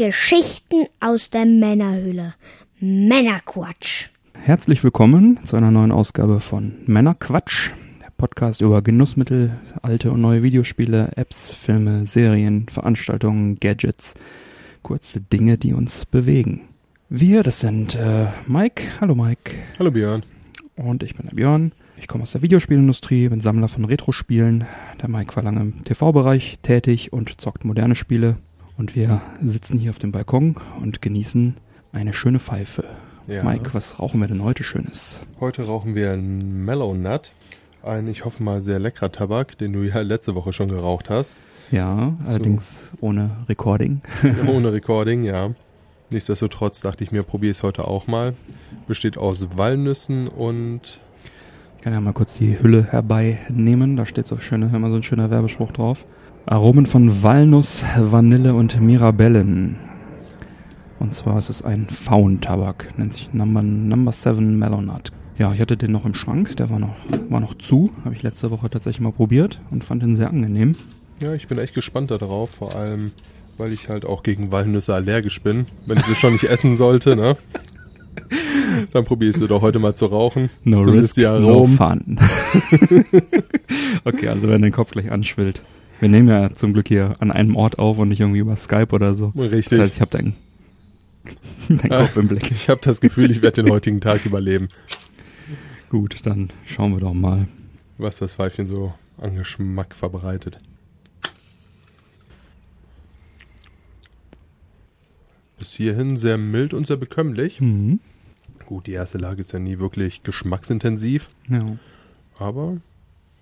[0.00, 2.32] Geschichten aus der Männerhöhle.
[2.80, 4.08] Männerquatsch.
[4.32, 10.42] Herzlich willkommen zu einer neuen Ausgabe von Männerquatsch, der Podcast über Genussmittel, alte und neue
[10.42, 14.14] Videospiele, Apps, Filme, Serien, Veranstaltungen, Gadgets,
[14.82, 16.62] kurze Dinge, die uns bewegen.
[17.10, 18.84] Wir, das sind äh, Mike.
[19.02, 19.54] Hallo Mike.
[19.78, 20.22] Hallo Björn.
[20.76, 21.72] Und ich bin der Björn.
[21.98, 24.64] Ich komme aus der Videospielindustrie, bin Sammler von Retro-Spielen.
[25.02, 28.38] Der Mike war lange im TV-Bereich tätig und zockt moderne Spiele.
[28.80, 31.54] Und wir sitzen hier auf dem Balkon und genießen
[31.92, 32.84] eine schöne Pfeife.
[33.26, 33.44] Ja.
[33.44, 35.20] Mike, was rauchen wir denn heute Schönes?
[35.38, 37.30] Heute rauchen wir einen Mellow Nut.
[37.82, 41.40] Ein, ich hoffe mal, sehr leckerer Tabak, den du ja letzte Woche schon geraucht hast.
[41.70, 44.00] Ja, allerdings ohne Recording.
[44.48, 45.50] Ohne Recording, ja.
[46.08, 48.32] Nichtsdestotrotz dachte ich mir, probiere ich es heute auch mal.
[48.88, 51.00] Besteht aus Walnüssen und
[51.76, 53.98] Ich kann ja mal kurz die Hülle herbeinehmen.
[53.98, 56.06] Da steht so schöne, immer so ein schöner Werbespruch drauf.
[56.50, 59.76] Aromen von Walnuss, Vanille und Mirabellen.
[60.98, 65.12] Und zwar ist es ein Faun-Tabak, nennt sich Number, Number 7 Melonut.
[65.38, 66.96] Ja, ich hatte den noch im Schrank, der war noch,
[67.28, 67.92] war noch zu.
[68.04, 70.72] Habe ich letzte Woche tatsächlich mal probiert und fand den sehr angenehm.
[71.22, 73.12] ja, ich bin echt gespannt darauf, vor allem,
[73.56, 75.66] weil ich halt auch gegen Walnüsse allergisch bin.
[75.86, 77.36] Wenn ich sie schon nicht essen sollte, ne?
[78.92, 80.50] Dann probiere ich sie doch heute mal zu rauchen.
[80.64, 82.18] No Zumindest risk, no fun.
[84.04, 85.62] okay, also wenn dein Kopf gleich anschwillt.
[86.00, 88.88] Wir nehmen ja zum Glück hier an einem Ort auf und nicht irgendwie über Skype
[88.94, 89.28] oder so.
[89.36, 89.78] Richtig.
[89.78, 90.34] Das heißt, ich habe deinen
[91.68, 92.02] dein Ah.
[92.02, 92.50] Kopf im Blick.
[92.50, 94.68] Ich habe das Gefühl, ich werde den heutigen Tag überleben,
[95.90, 97.48] Gut, dann schauen wir doch mal.
[97.98, 100.56] was das Pfeifchen so an Geschmack verbreitet.
[105.58, 107.60] Bis hierhin sehr mild und sehr bekömmlich.
[107.60, 108.00] Mhm.
[108.66, 111.66] Gut, die erste Lage ist ja nie wirklich geschmacksintensiv, Ja.
[112.38, 112.76] aber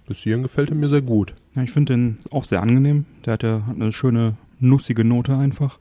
[0.08, 1.34] bis hierhin gefällt er mir sehr gut.
[1.54, 3.04] ja, ich finde den auch sehr angenehm.
[3.24, 5.78] Der hat ja eine schöne, nussige Note einfach.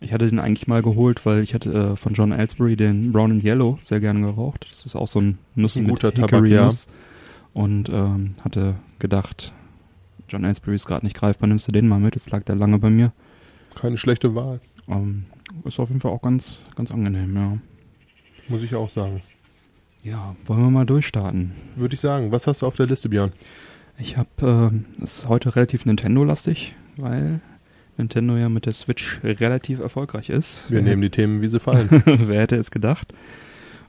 [0.00, 3.32] Ich hatte den eigentlich mal geholt, weil ich hatte äh, von John Ellsbury den Brown
[3.32, 4.66] and Yellow sehr gerne geraucht.
[4.70, 6.86] Das ist auch so ein Nuss Ein mit guter Tabak, Hickory-Nuss.
[7.52, 9.52] Und ähm, hatte gedacht,
[10.28, 12.14] John Ellsbury ist gerade nicht greifbar, nimmst du den mal mit.
[12.14, 13.12] Jetzt lag der lange bei mir.
[13.74, 15.24] Keine schlechte Wahl, Ähm,
[15.64, 17.58] ist auf jeden Fall auch ganz, ganz angenehm, ja.
[18.48, 19.20] muss ich auch sagen.
[20.02, 21.52] Ja, wollen wir mal durchstarten.
[21.76, 22.32] Würde ich sagen.
[22.32, 23.32] Was hast du auf der Liste, Björn?
[23.98, 24.72] Ich habe,
[25.02, 27.40] es ist heute relativ Nintendo-lastig, weil
[27.98, 30.64] Nintendo ja mit der Switch relativ erfolgreich ist.
[30.70, 31.88] Wir Wer nehmen die Themen, wie sie fallen.
[32.06, 33.12] Wer hätte es gedacht?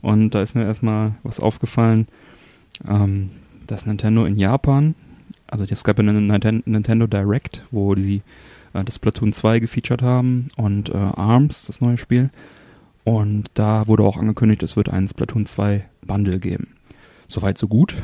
[0.02, 2.08] Und da ist mir erstmal was aufgefallen,
[2.88, 3.30] ähm,
[3.68, 4.96] dass Nintendo in Japan,
[5.48, 8.22] also es gab ja eine Ninten- Nintendo Direct, wo die
[8.74, 12.32] äh, das Splatoon 2 gefeatured haben und äh, ARMS, das neue Spiel.
[13.04, 16.76] Und da wurde auch angekündigt, es wird einen Splatoon 2 Bundle geben.
[17.28, 17.96] Soweit so gut.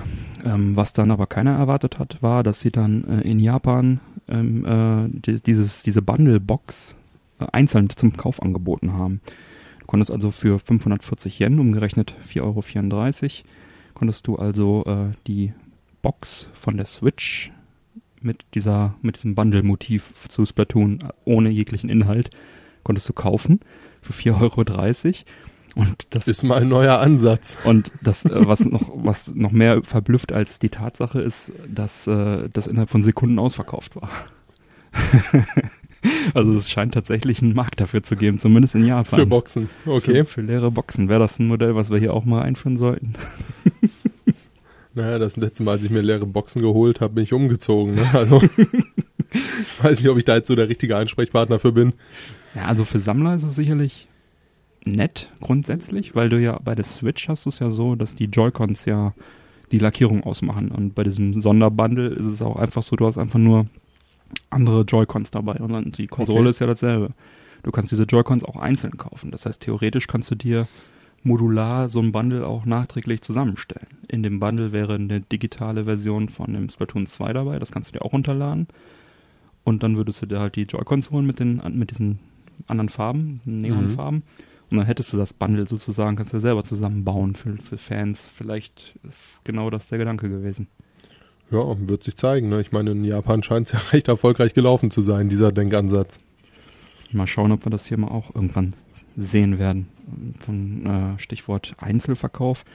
[0.45, 4.65] Ähm, was dann aber keiner erwartet hat, war, dass sie dann äh, in Japan ähm,
[4.65, 6.95] äh, die, dieses, diese Bundle-Box
[7.39, 9.21] äh, einzeln zum Kauf angeboten haben.
[9.79, 12.63] Du konntest also für 540 Yen, umgerechnet 4,34 Euro,
[13.93, 15.53] konntest du also äh, die
[16.01, 17.51] Box von der Switch
[18.21, 22.29] mit dieser, mit diesem Bundle-Motiv zu Splatoon äh, ohne jeglichen Inhalt
[22.83, 23.59] konntest du kaufen
[24.01, 25.13] für 4,30 Euro.
[25.75, 27.55] Und das Ist mal ein neuer Ansatz.
[27.63, 32.49] und das, äh, was noch, was noch mehr verblüfft als die Tatsache ist, dass äh,
[32.51, 34.09] das innerhalb von Sekunden ausverkauft war.
[36.33, 39.19] also es scheint tatsächlich einen Markt dafür zu geben, zumindest in Japan.
[39.19, 39.69] Für Boxen.
[39.85, 40.25] Okay.
[40.25, 41.09] Für, für leere Boxen.
[41.09, 43.13] Wäre das ein Modell, was wir hier auch mal einführen sollten?
[44.97, 47.93] Naja, das letzte Mal, als ich mir leere Boxen geholt habe, bin ich umgezogen.
[47.93, 48.09] Ne?
[48.13, 48.41] Also,
[49.31, 51.93] ich weiß nicht, ob ich da jetzt so der richtige Ansprechpartner für bin.
[52.57, 54.07] Ja, also für Sammler ist es sicherlich
[54.83, 58.25] nett grundsätzlich, weil du ja bei der Switch hast du es ja so, dass die
[58.25, 59.13] Joy-Cons ja
[59.71, 60.71] die Lackierung ausmachen.
[60.71, 63.67] Und bei diesem Sonderbundle ist es auch einfach so, du hast einfach nur
[64.49, 66.49] andere Joy-Cons dabei und dann die Konsole Okay.
[66.49, 67.11] ist ja dasselbe.
[67.61, 69.29] Du kannst diese Joy-Cons auch einzeln kaufen.
[69.29, 70.67] Das heißt, theoretisch kannst du dir
[71.21, 73.87] modular so ein Bundle auch nachträglich zusammenstellen.
[74.07, 77.99] In dem Bundle wäre eine digitale Version von dem Splatoon 2 dabei, das kannst du
[77.99, 78.67] dir auch runterladen.
[79.63, 82.17] Und dann würdest du dir halt die Joy-Cons holen mit, den, mit diesen
[82.65, 84.23] anderen Farben, Neonfarben.
[84.69, 88.29] Und dann hättest du das Bundle sozusagen, kannst du dir selber zusammenbauen für, für Fans.
[88.33, 90.67] Vielleicht ist genau das der Gedanke gewesen.
[91.49, 92.49] Ja, wird sich zeigen.
[92.49, 92.59] Ne?
[92.59, 96.19] Ich meine, in Japan scheint es ja recht erfolgreich gelaufen zu sein, dieser Denkansatz.
[97.13, 98.73] Mal schauen, ob wir das hier mal auch irgendwann
[99.15, 99.87] sehen werden.
[100.39, 102.65] Von äh, Stichwort Einzelverkauf.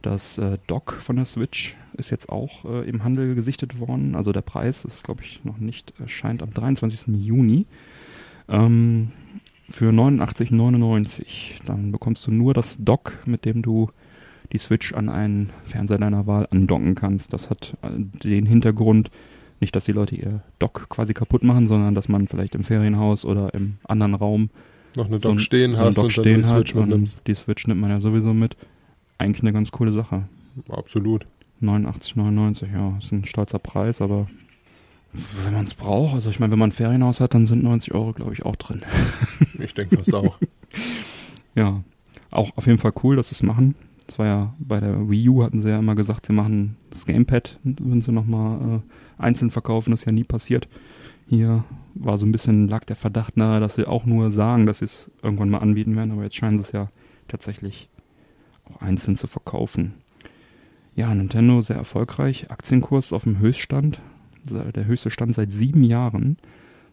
[0.00, 4.14] Das äh, Dock von der Switch ist jetzt auch äh, im Handel gesichtet worden.
[4.14, 7.14] Also der Preis ist, glaube ich, noch nicht erscheint am 23.
[7.14, 7.66] Juni.
[8.48, 9.12] Ähm,
[9.70, 11.64] für 89,99.
[11.66, 13.90] Dann bekommst du nur das Dock, mit dem du
[14.52, 17.32] die Switch an einen Fernseher deiner Wahl andocken kannst.
[17.32, 17.88] Das hat äh,
[18.22, 19.10] den Hintergrund,
[19.58, 23.24] Nicht, dass die Leute ihr Dock quasi kaputt machen, sondern dass man vielleicht im Ferienhaus
[23.24, 24.50] oder im anderen Raum
[24.96, 26.74] Noch eine so Dock ein- stehen so ein hast Dock und dann stehen die Switch
[26.74, 27.20] mitnimmst.
[27.26, 28.56] die Switch nimmt man ja sowieso mit.
[29.18, 30.24] Eigentlich eine ganz coole Sache.
[30.68, 31.26] Absolut.
[31.62, 34.28] 89,99, ja, ist ein stolzer Preis, aber
[35.12, 37.94] wenn man es braucht, also ich meine, wenn man ein Ferienhaus hat, dann sind 90
[37.94, 38.82] Euro, glaube ich, auch drin.
[39.58, 40.38] Ich denke fast auch.
[41.54, 41.82] Ja,
[42.30, 43.74] auch auf jeden Fall cool, dass sie es machen.
[44.06, 47.06] Das war ja bei der Wii U hatten sie ja immer gesagt, sie machen das
[47.06, 50.68] Gamepad, würden sie nochmal äh, einzeln verkaufen, das ist ja nie passiert.
[51.28, 51.64] Hier
[51.94, 54.84] war so ein bisschen, lag der Verdacht nahe, dass sie auch nur sagen, dass sie
[54.84, 56.88] es irgendwann mal anbieten werden, aber jetzt scheinen sie es ja
[57.26, 57.88] tatsächlich
[58.64, 59.94] auch einzeln zu verkaufen.
[60.94, 64.00] Ja, Nintendo sehr erfolgreich, Aktienkurs auf dem Höchststand,
[64.50, 66.36] der höchste Stand seit sieben Jahren,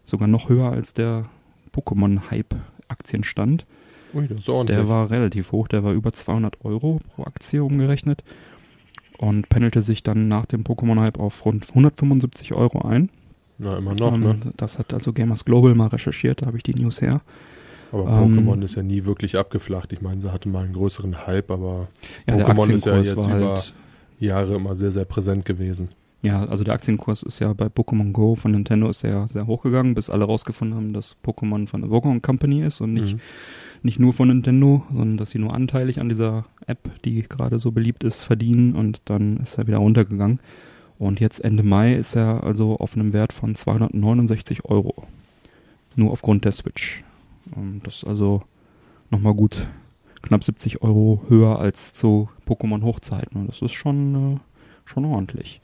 [0.04, 1.26] sogar noch höher als der
[1.74, 3.66] Pokémon-Hype-Aktienstand.
[4.14, 4.78] Ui, das ist ordentlich.
[4.78, 8.22] Der war relativ hoch, der war über 200 Euro pro Aktie umgerechnet
[9.18, 13.10] und pendelte sich dann nach dem Pokémon-Hype auf rund 175 Euro ein.
[13.58, 14.36] Na, immer noch, Ähm, ne?
[14.56, 17.20] Das hat also Gamers Global mal recherchiert, da habe ich die News her.
[17.92, 19.92] Aber ähm, Pokémon ist ja nie wirklich abgeflacht.
[19.92, 21.88] Ich meine, sie hatte mal einen größeren Hype, aber
[22.26, 23.74] Ja, Pokémon ist ja jetzt über- halt,
[24.18, 25.90] Jahre immer sehr, sehr präsent gewesen.
[26.24, 29.94] Ja, also der Aktienkurs ist ja bei Pokémon Go von Nintendo ist sehr, sehr hochgegangen,
[29.94, 33.20] bis alle rausgefunden haben, dass Pokémon von der Pokémon Company ist und nicht Mhm.
[33.82, 37.70] nicht nur von Nintendo, sondern dass sie nur anteilig an dieser App, die gerade so
[37.70, 40.40] beliebt ist, verdienen und dann ist er wieder runtergegangen.
[40.98, 45.04] Und jetzt Ende Mai ist er also auf einem Wert von 269 Euro.
[45.96, 47.04] Nur aufgrund der Switch.
[47.56, 48.42] Ähm, Das ist also
[49.10, 49.68] nochmal gut
[50.22, 53.38] knapp 70 Euro höher als zu Pokémon-Hochzeiten.
[53.38, 54.38] Und das ist schon, äh,
[54.86, 55.60] schon ordentlich.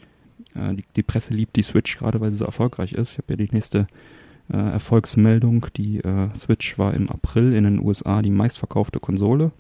[0.55, 3.13] Äh, die, die Presse liebt die Switch, gerade weil sie so erfolgreich ist.
[3.13, 3.87] Ich habe ja die nächste
[4.53, 5.67] äh, Erfolgsmeldung.
[5.77, 9.53] Die äh, Switch war im April in den USA die meistverkaufte Konsole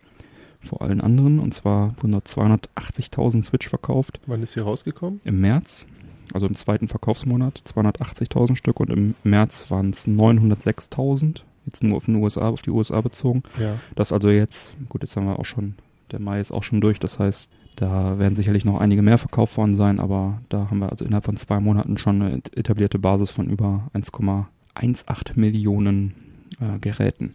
[0.60, 1.38] vor allen anderen.
[1.38, 5.20] Und zwar wurden dort 280.000 Switch verkauft Wann ist sie rausgekommen?
[5.24, 5.86] im März,
[6.34, 11.42] also im zweiten Verkaufsmonat, 280.000 Stück und im März waren es 906.000.
[11.66, 13.42] Jetzt nur auf den USA, auf die USA bezogen.
[13.58, 13.78] Ja.
[13.94, 15.74] Das also jetzt, gut, jetzt haben wir auch schon,
[16.10, 19.56] der Mai ist auch schon durch, das heißt, da werden sicherlich noch einige mehr verkauft
[19.56, 23.30] worden sein, aber da haben wir also innerhalb von zwei Monaten schon eine etablierte Basis
[23.30, 26.14] von über 1,18 Millionen
[26.60, 27.34] äh, Geräten.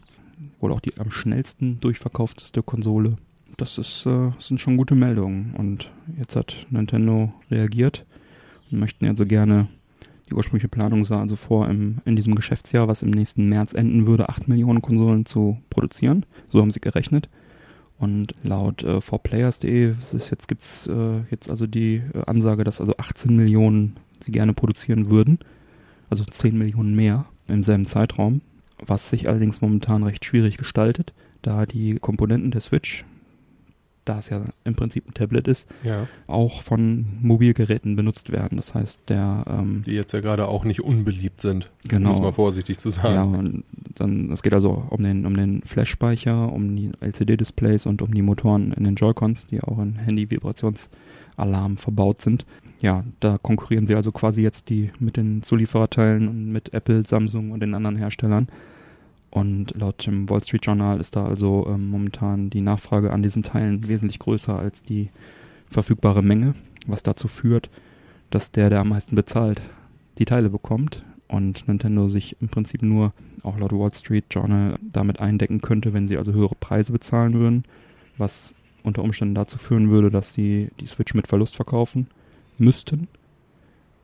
[0.60, 3.16] Wohl auch die am schnellsten durchverkaufteste Konsole.
[3.58, 5.56] Das ist, äh, sind schon gute Meldungen.
[5.58, 8.06] Und jetzt hat Nintendo reagiert
[8.72, 9.68] und möchten also gerne,
[10.30, 14.08] die ursprüngliche Planung sah also vor, im, in diesem Geschäftsjahr, was im nächsten März enden
[14.08, 16.26] würde, 8 Millionen Konsolen zu produzieren.
[16.50, 17.30] So haben sie gerechnet.
[17.98, 22.82] Und laut äh, 4players.de es ist jetzt gibt's äh, jetzt also die äh, Ansage, dass
[22.82, 25.40] also 18 Millionen sie gerne produzieren würden.
[26.10, 28.42] Also 10 Millionen mehr im selben Zeitraum.
[28.86, 33.06] Was sich allerdings momentan recht schwierig gestaltet, da die Komponenten der Switch,
[34.06, 36.07] da es ja im Prinzip ein Tablet ist, Ja.
[36.28, 38.57] auch von Mobilgeräten benutzt werden.
[38.57, 41.69] Das heißt, der ähm, Die jetzt ja gerade auch nicht unbeliebt sind.
[41.88, 42.10] Genau.
[42.10, 43.36] Muss man vorsichtig zu ja, sagen.
[43.36, 43.63] und
[43.96, 48.22] dann es geht also um den um den Flash-Speicher, um die LCD-Displays und um die
[48.22, 52.46] Motoren in den Joy-Cons, die auch in Handy-Vibrationsalarm verbaut sind.
[52.81, 57.51] Ja, da konkurrieren sie also quasi jetzt die mit den Zuliefererteilen und mit Apple, Samsung
[57.51, 58.48] und den anderen Herstellern.
[59.36, 63.44] Und laut dem Wall Street Journal ist da also ähm, momentan die Nachfrage an diesen
[63.44, 65.10] Teilen wesentlich größer als die
[65.70, 66.56] verfügbare Menge,
[66.88, 67.70] was dazu führt,
[68.30, 69.62] dass der, der am meisten bezahlt,
[70.20, 73.12] die Teile bekommt und Nintendo sich im Prinzip nur,
[73.44, 77.65] auch laut Wall Street Journal, damit eindecken könnte, wenn sie also höhere Preise bezahlen würden,
[78.18, 82.08] was unter Umständen dazu führen würde, dass sie die Switch mit Verlust verkaufen
[82.58, 83.10] müssten.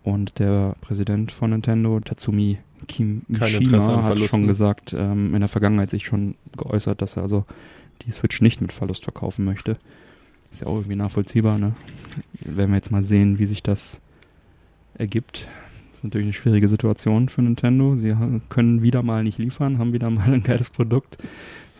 [0.03, 5.89] Und der Präsident von Nintendo, Tatsumi An Kimishima, hat schon gesagt, ähm, in der Vergangenheit
[5.89, 7.45] sich schon geäußert, dass er also
[8.05, 9.77] die Switch nicht mit Verlust verkaufen möchte.
[10.51, 11.73] Ist ja auch irgendwie nachvollziehbar, ne?
[12.41, 14.01] Werden wir jetzt mal sehen, wie sich das
[14.95, 15.47] ergibt.
[15.89, 17.95] Das ist natürlich eine schwierige Situation für Nintendo.
[17.95, 18.13] Sie
[18.50, 21.17] können wieder mal nicht liefern, haben wieder mal ein geiles Produkt.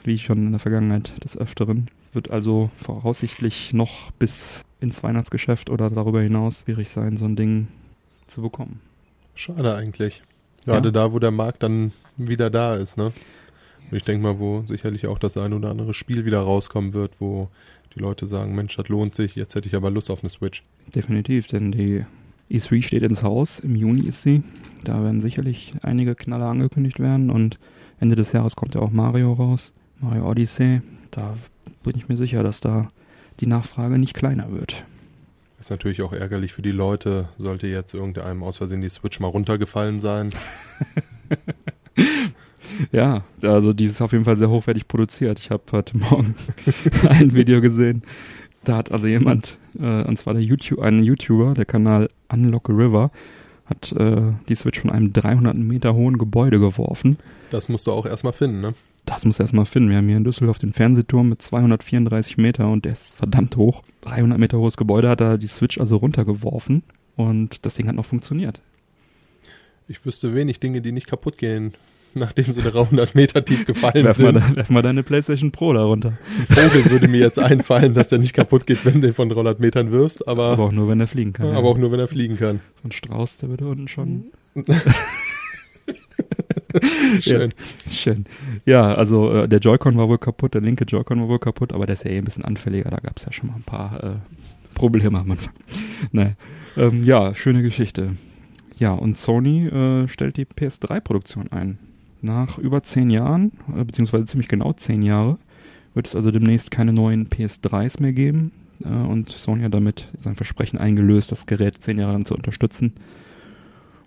[0.03, 1.89] Wie schon in der Vergangenheit des Öfteren.
[2.13, 7.67] Wird also voraussichtlich noch bis ins Weihnachtsgeschäft oder darüber hinaus schwierig sein, so ein Ding
[8.27, 8.79] zu bekommen.
[9.36, 10.24] Schade eigentlich.
[10.65, 10.91] Gerade Ja.
[10.91, 13.12] da, wo der Markt dann wieder da ist, ne?
[13.89, 17.20] Und ich denke mal, wo sicherlich auch das ein oder andere Spiel wieder rauskommen wird,
[17.20, 17.50] wo
[17.96, 20.63] die Leute sagen, Mensch, das lohnt sich, jetzt hätte ich aber Lust auf eine Switch.
[20.96, 22.06] Definitiv, denn die
[22.50, 23.60] E3 steht ins Haus.
[23.60, 24.44] Im Juni ist sie.
[24.84, 27.60] Da werden sicherlich einige Knaller angekündigt werden und
[28.00, 29.74] Ende des Jahres kommt ja auch Mario raus.
[30.00, 30.82] Mario Odyssey.
[31.12, 31.36] Da
[31.84, 32.89] bin ich mir sicher, dass da
[33.41, 34.86] die Nachfrage nicht kleiner wird.
[35.62, 39.27] Ist natürlich auch ärgerlich für die Leute, sollte jetzt irgendeinem aus Versehen die Switch mal
[39.27, 40.30] runtergefallen sein.
[42.91, 45.39] Ja, also die ist auf jeden Fall sehr hochwertig produziert.
[45.39, 46.36] Ich habe heute Morgen
[47.10, 48.01] ein Video gesehen.
[48.63, 53.12] Da hat also jemand, äh, und zwar der YouTube, ein YouTuber, der Kanal Unlock River,
[53.65, 57.18] hat äh, die Switch von einem 300 Meter hohen Gebäude geworfen.
[57.50, 58.74] Das musst du auch erstmal finden, ne?
[59.05, 59.89] Das muss erstmal finden.
[59.89, 63.84] Wir haben hier in Düsseldorf den Fernsehturm mit 234 Meter und der ist verdammt hoch.
[64.01, 66.84] 300 Meter hohes Gebäude hat da die Switch also runtergeworfen
[67.15, 68.62] und das Ding hat noch funktioniert.
[69.88, 71.74] Ich wüsste wenig Dinge, die nicht kaputt gehen,
[72.13, 74.36] nachdem sie 300 Meter tief gefallen mal, sind.
[74.36, 76.17] de- werf mal deine PlayStation Pro da runter.
[76.39, 79.60] Ein Vogel würde mir jetzt einfallen, dass der nicht kaputt geht, wenn du von 300
[79.60, 81.48] Metern wirfst, aber, Aber aber, auch nur, wenn er fliegen kann.
[81.48, 81.58] ja.
[81.58, 82.60] auch nur, wenn er fliegen kann.
[82.84, 84.25] So ein Strauß, der würde unten schon.
[87.20, 87.51] Schön.
[87.86, 88.25] Ja, schön.
[88.66, 91.86] Ja, also äh, der Joy-Con war wohl kaputt, der linke Joy-Con war wohl kaputt, aber
[91.86, 92.90] der ist ja eh ein bisschen anfälliger.
[92.90, 94.12] Da gab es ja schon mal ein paar äh,
[94.74, 95.54] Probleme am Anfang.
[96.12, 96.36] nee.
[96.78, 98.16] ähm, ja, schöne Geschichte.
[98.78, 101.78] Ja, und Sony äh, stellt die PS3-Produktion ein.
[102.22, 105.38] Nach über zehn Jahren, äh, beziehungsweise ziemlich genau zehn Jahre,
[105.94, 108.51] wird es also demnächst keine neuen PS3s mehr geben.
[108.84, 112.94] Äh, und Sony hat damit sein Versprechen eingelöst, das Gerät zehn Jahre lang zu unterstützen.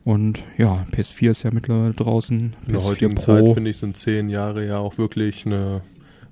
[0.05, 2.55] Und ja, PS4 ist ja mittlerweile draußen.
[2.67, 3.23] In der PS4 heutigen Pro.
[3.23, 5.83] Zeit, finde ich, sind zehn Jahre ja auch wirklich eine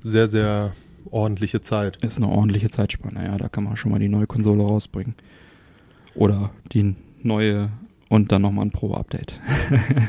[0.03, 0.73] sehr, sehr
[1.11, 1.97] ordentliche Zeit.
[2.03, 3.25] ist eine ordentliche Zeitspanne.
[3.25, 5.15] Ja, da kann man schon mal die neue Konsole rausbringen.
[6.15, 7.71] Oder die neue
[8.09, 9.41] und dann nochmal ein Pro-Update.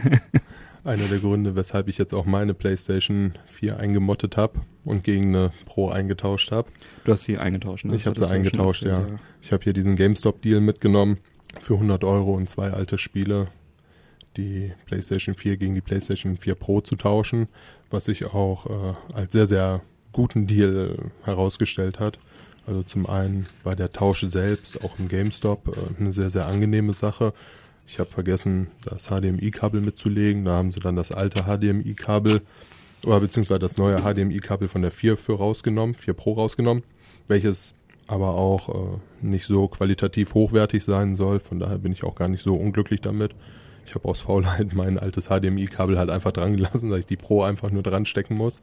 [0.83, 5.51] Einer der Gründe, weshalb ich jetzt auch meine PlayStation 4 eingemottet habe und gegen eine
[5.65, 6.69] Pro eingetauscht habe.
[7.05, 7.95] Du hast sie eingetauscht, ne?
[7.95, 8.99] Ich hab Das sie eingetauscht, ja.
[8.99, 11.19] erzählt, Ich habe hier diesen GameStop-Deal mitgenommen
[11.61, 13.47] für 100 Euro und zwei alte Spiele,
[14.37, 17.47] die PlayStation 4 gegen die PlayStation 4 Pro zu tauschen,
[17.89, 19.81] was sich auch äh, als sehr, sehr
[20.11, 22.19] guten Deal herausgestellt hat.
[22.65, 26.93] Also zum einen war der Tausch selbst auch im GameStop äh, eine sehr, sehr angenehme
[26.93, 27.33] Sache.
[27.87, 30.45] Ich habe vergessen, das HDMI-Kabel mitzulegen.
[30.45, 32.41] Da haben sie dann das alte HDMI-Kabel
[33.05, 36.83] oder beziehungsweise das neue HDMI-Kabel von der 4 für rausgenommen, 4 Pro rausgenommen,
[37.27, 37.73] welches
[38.07, 41.39] aber auch äh, nicht so qualitativ hochwertig sein soll.
[41.39, 43.33] Von daher bin ich auch gar nicht so unglücklich damit.
[43.85, 47.43] Ich habe aus Faulheit mein altes HDMI-Kabel halt einfach dran gelassen, dass ich die Pro
[47.43, 48.61] einfach nur dran stecken muss.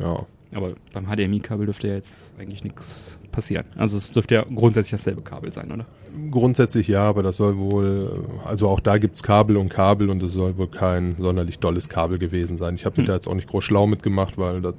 [0.00, 3.66] Ja, Aber beim HDMI-Kabel dürfte ja jetzt eigentlich nichts passieren.
[3.76, 5.86] Also es dürfte ja grundsätzlich dasselbe Kabel sein, oder?
[6.30, 10.32] grundsätzlich ja, aber das soll wohl, also auch da gibt's Kabel und Kabel und es
[10.32, 12.74] soll wohl kein sonderlich dolles Kabel gewesen sein.
[12.76, 13.06] Ich habe mich Hm.
[13.08, 14.74] da jetzt auch nicht groß schlau mitgemacht, weil das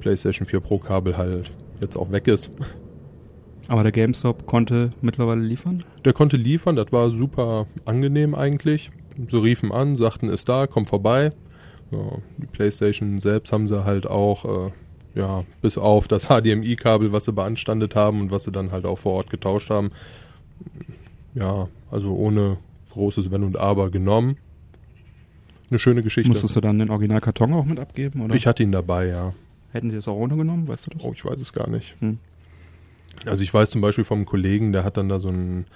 [0.00, 2.50] PlayStation 4 Pro Kabel halt jetzt auch weg ist.
[3.72, 5.82] Aber der GameStop konnte mittlerweile liefern.
[6.04, 8.90] Der konnte liefern, das war super angenehm eigentlich.
[9.16, 11.32] Sie riefen an, sagten, ist da, komm vorbei.
[11.90, 14.72] Ja, die PlayStation selbst haben sie halt auch, äh,
[15.14, 18.98] ja, bis auf das HDMI-Kabel, was sie beanstandet haben und was sie dann halt auch
[18.98, 19.90] vor Ort getauscht haben,
[21.34, 22.58] ja, also ohne
[22.90, 24.36] großes Wenn und Aber genommen.
[25.70, 26.28] Eine schöne Geschichte.
[26.28, 28.20] Musstest du dann den Originalkarton auch mit abgeben?
[28.20, 28.34] Oder?
[28.34, 29.32] Ich hatte ihn dabei, ja.
[29.72, 31.04] Hätten die das auch runtergenommen, weißt du das?
[31.04, 31.96] Oh, ich weiß es gar nicht.
[32.00, 32.18] Hm.
[33.26, 35.66] Also ich weiß zum Beispiel vom Kollegen, der hat dann da so einen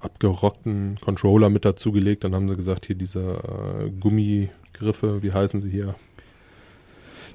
[0.00, 2.24] abgerockten Controller mit dazugelegt.
[2.24, 5.94] Dann haben sie gesagt, hier diese äh, Gummigriffe, wie heißen sie hier?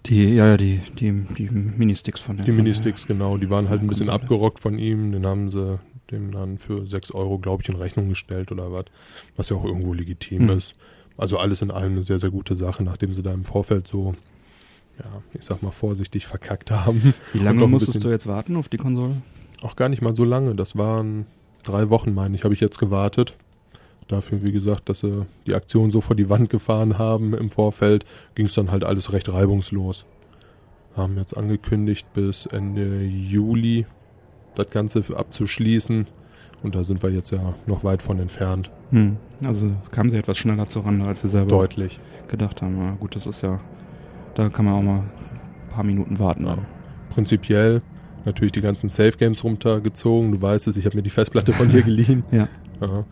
[0.07, 3.37] Die, ja, ja, die, die, die Ministicks von der Die Ministicks, genau.
[3.37, 5.11] Die waren halt ein bisschen abgerockt von ihm.
[5.11, 5.79] Den haben sie
[6.11, 8.85] dem dann für 6 Euro, glaube ich, in Rechnung gestellt oder was.
[9.35, 10.57] Was ja auch irgendwo legitim Hm.
[10.57, 10.75] ist.
[11.17, 14.13] Also alles in allem eine sehr, sehr gute Sache, nachdem sie da im Vorfeld so,
[14.99, 17.13] ja, ich sag mal vorsichtig verkackt haben.
[17.33, 19.15] Wie lange musstest du jetzt warten auf die Konsole?
[19.61, 20.55] Auch gar nicht mal so lange.
[20.55, 21.25] Das waren
[21.63, 23.35] drei Wochen, meine ich, habe ich jetzt gewartet.
[24.07, 28.05] Dafür, wie gesagt, dass sie die Aktion so vor die Wand gefahren haben im Vorfeld,
[28.35, 30.05] ging es dann halt alles recht reibungslos.
[30.95, 33.85] Haben jetzt angekündigt, bis Ende Juli
[34.53, 36.07] das Ganze abzuschließen.
[36.61, 38.71] Und da sind wir jetzt ja noch weit von entfernt.
[38.91, 39.17] Hm.
[39.43, 41.99] Also kamen sie etwas schneller zurande, als sie selber Deutlich.
[42.27, 42.77] gedacht haben.
[42.77, 43.59] Ja, gut, das ist ja,
[44.35, 46.45] da kann man auch mal ein paar Minuten warten.
[46.45, 46.57] Ja.
[47.09, 47.81] Prinzipiell
[48.25, 50.31] natürlich die ganzen Safe Games runtergezogen.
[50.31, 52.23] Du weißt es, ich habe mir die Festplatte von dir geliehen.
[52.31, 52.47] Ja.
[52.81, 53.05] Ja.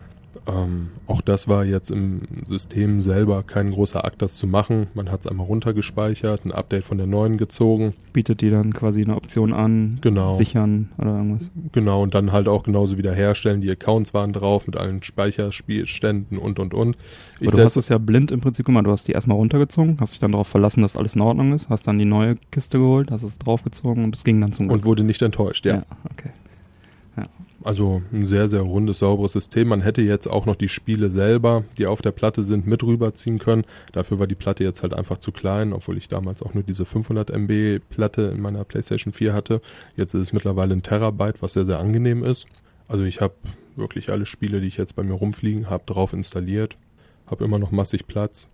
[0.46, 4.88] Ähm, auch das war jetzt im System selber kein großer Akt, das zu machen.
[4.94, 7.94] Man hat es einmal runtergespeichert, ein Update von der neuen gezogen.
[8.12, 10.36] Bietet die dann quasi eine Option an, Genau.
[10.36, 11.50] sichern oder irgendwas.
[11.72, 13.60] Genau, und dann halt auch genauso wieder herstellen.
[13.60, 16.96] Die Accounts waren drauf mit allen Speicherspielständen und und und.
[17.40, 18.86] Ich Aber du hast es ja blind im Prinzip gemacht.
[18.86, 21.68] Du hast die erstmal runtergezogen, hast dich dann darauf verlassen, dass alles in Ordnung ist,
[21.68, 24.84] hast dann die neue Kiste geholt, hast es draufgezogen und es ging dann zum und
[24.84, 25.84] wurde nicht enttäuscht, ja.
[26.10, 26.30] okay.
[27.64, 29.68] Also ein sehr, sehr rundes, sauberes System.
[29.68, 33.38] Man hätte jetzt auch noch die Spiele selber, die auf der Platte sind, mit rüberziehen
[33.38, 33.64] können.
[33.92, 36.84] Dafür war die Platte jetzt halt einfach zu klein, obwohl ich damals auch nur diese
[36.84, 39.62] 500 MB Platte in meiner PlayStation 4 hatte.
[39.96, 42.46] Jetzt ist es mittlerweile ein Terabyte, was sehr, sehr angenehm ist.
[42.86, 43.32] Also ich habe
[43.76, 46.76] wirklich alle Spiele, die ich jetzt bei mir rumfliegen habe, drauf installiert.
[47.26, 48.46] Habe immer noch massig Platz.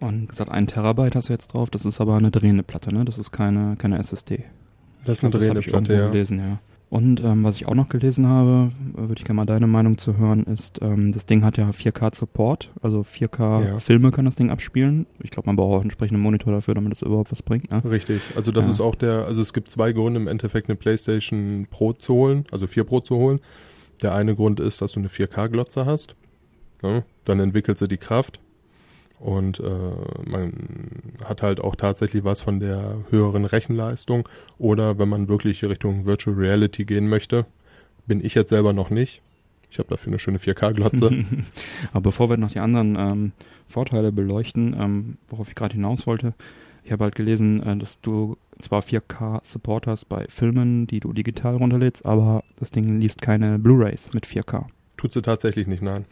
[0.00, 3.04] Und gesagt, ein Terabyte hast du jetzt drauf, das ist aber eine drehende Platte, ne?
[3.04, 4.44] Das ist keine, keine SSD.
[5.04, 6.08] Das ist eine hab drehende Platte, ja.
[6.08, 6.58] gelesen, ja.
[6.92, 9.96] Und ähm, was ich auch noch gelesen habe, äh, würde ich gerne mal deine Meinung
[9.96, 15.06] zu hören, ist, ähm, das Ding hat ja 4K-Support, also 4K-Filme kann das Ding abspielen.
[15.22, 17.70] Ich glaube, man braucht auch einen entsprechenden Monitor dafür, damit es überhaupt was bringt.
[17.72, 17.82] Ne?
[17.82, 18.72] Richtig, also das Ja.
[18.72, 22.44] ist auch der, also es gibt zwei Gründe im Endeffekt eine PlayStation Pro zu holen,
[22.52, 23.40] also 4 Pro zu holen.
[24.02, 26.14] Der eine Grund ist, dass du eine 4K-Glotze hast.
[26.82, 27.04] Ne?
[27.24, 28.38] Dann entwickelt sie die Kraft
[29.22, 30.52] und äh, man
[31.24, 34.28] hat halt auch tatsächlich was von der höheren Rechenleistung.
[34.58, 37.46] Oder wenn man wirklich Richtung Virtual Reality gehen möchte,
[38.06, 39.22] bin ich jetzt selber noch nicht.
[39.70, 41.24] Ich habe dafür eine schöne 4K-Glotze.
[41.92, 43.32] Aber bevor wir noch die anderen ähm,
[43.68, 46.34] Vorteile beleuchten, ähm, worauf ich gerade hinaus wollte,
[46.82, 51.56] ich habe halt gelesen, äh, dass du zwar 4K-Support hast bei Filmen, die du digital
[51.56, 54.64] runterlädst, aber das Ding liest keine Blu-rays mit 4K.
[55.02, 56.04] Tut sie tatsächlich nicht, nein.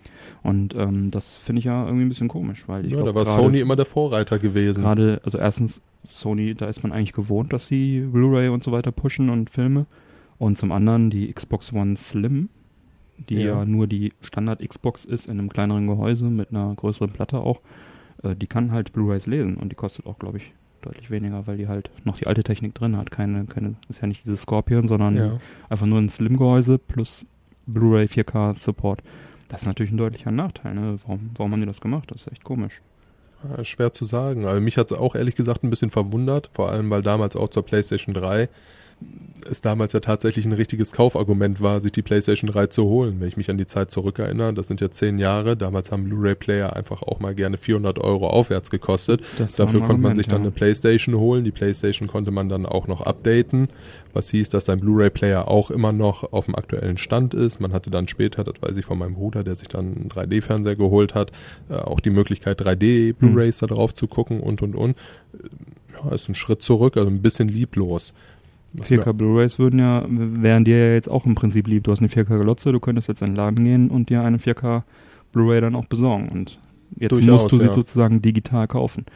[0.43, 3.15] Und ähm, das finde ich ja irgendwie ein bisschen komisch, weil ich Ja, glaub, da
[3.15, 4.83] war gerade- Sony immer der Vorreiter gewesen.
[4.83, 5.81] Gerade, also erstens,
[6.13, 9.87] Sony, da ist man eigentlich gewohnt, dass sie Blu-ray und so weiter pushen und Filme.
[10.39, 12.49] Und zum anderen die Xbox One Slim,
[13.29, 13.65] die ja, Ja.
[13.65, 17.61] nur die Standard Xbox ist in einem kleineren Gehäuse mit einer größeren Platte auch.
[18.25, 21.59] Äh, die kann halt Blu-rays lesen und die kostet auch, glaube ich, deutlich weniger, weil
[21.59, 23.13] die halt noch die alte Technik drin hat.
[23.13, 25.39] Keine, keine, ist ja nicht dieses Scorpion, sondern Ja.
[25.69, 27.25] einfach nur ein Slim-Gehäuse plus
[27.73, 29.03] Blu-ray 4K Support.
[29.49, 30.75] Das ist natürlich ein deutlicher Nachteil.
[30.75, 30.99] Ne?
[31.05, 32.11] Warum, warum haben die das gemacht?
[32.11, 32.81] Das ist echt komisch.
[33.63, 34.45] Schwer zu sagen.
[34.45, 37.49] Also mich hat es auch ehrlich gesagt ein bisschen verwundert, vor allem weil damals auch
[37.49, 38.49] zur PlayStation 3
[39.49, 43.21] es damals ja tatsächlich ein richtiges Kaufargument war, sich die PlayStation 3 zu holen.
[43.21, 45.57] Wenn ich mich an die Zeit zurückerinnere, das sind ja zehn Jahre.
[45.57, 49.23] Damals haben Blu-ray-Player einfach auch mal gerne 400 Euro aufwärts gekostet.
[49.39, 51.45] Das Dafür konnte man sich dann eine PlayStation holen.
[51.45, 53.69] Die PlayStation konnte man dann auch noch updaten,
[54.13, 57.61] was hieß, dass sein Blu-ray-Player auch immer noch auf dem aktuellen Stand ist.
[57.61, 60.77] Man hatte dann später, das weiß ich von meinem Bruder, der sich dann einen 3D-Fernseher
[60.77, 61.31] geholt hat,
[61.69, 64.97] äh, auch die Möglichkeit 3D-Blu-rays da drauf zu gucken und und und.
[65.93, 68.13] Ja, ist ein Schritt zurück, also ein bisschen lieblos.
[68.73, 71.85] Was 4K mir- Blu-rays würden ja, wären dir ja jetzt auch im Prinzip lieb.
[71.85, 74.83] Du hast eine 4K-Glotze, du könntest jetzt in den Laden gehen und dir eine 4K
[75.33, 76.29] Blu-ray dann auch besorgen.
[76.29, 76.59] Und
[76.97, 77.73] jetzt Durchaus, musst du sie ja.
[77.73, 79.07] sozusagen digital kaufen.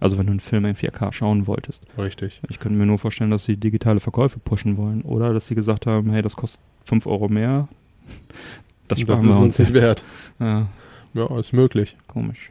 [0.00, 1.84] Also wenn du einen Film in 4K schauen wolltest.
[1.96, 2.40] Richtig.
[2.50, 5.02] Ich könnte mir nur vorstellen, dass sie digitale Verkäufe pushen wollen.
[5.02, 7.68] Oder dass sie gesagt haben, hey, das kostet 5 Euro mehr.
[8.88, 10.04] Das Das ist uns uns nicht wert.
[10.38, 10.68] Ja,
[11.12, 11.96] Ja, ist möglich.
[12.06, 12.50] komisch.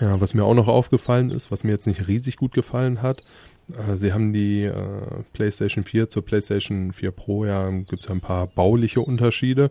[0.00, 3.22] Ja, was mir auch noch aufgefallen ist, was mir jetzt nicht riesig gut gefallen hat,
[3.96, 4.74] sie haben die äh,
[5.32, 9.70] PlayStation 4 zur PlayStation 4 Pro, ja, gibt es ein paar bauliche Unterschiede.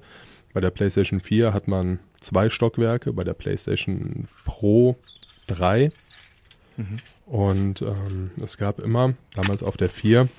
[0.53, 4.95] Bei der PlayStation 4 hat man zwei Stockwerke, bei der PlayStation Pro
[5.47, 5.91] drei.
[6.77, 6.97] Mhm.
[7.25, 10.29] Und ähm, es gab immer, damals auf der 4,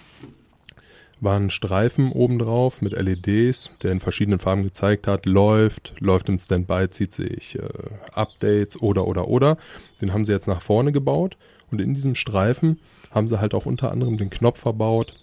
[1.21, 6.89] waren Streifen obendrauf mit LEDs, der in verschiedenen Farben gezeigt hat, läuft, läuft im Standby,
[6.91, 7.69] zieht sich äh,
[8.13, 9.57] Updates oder oder oder.
[10.01, 11.37] Den haben sie jetzt nach vorne gebaut
[11.71, 12.79] und in diesem Streifen
[13.11, 15.15] haben sie halt auch unter anderem den Knopf verbaut,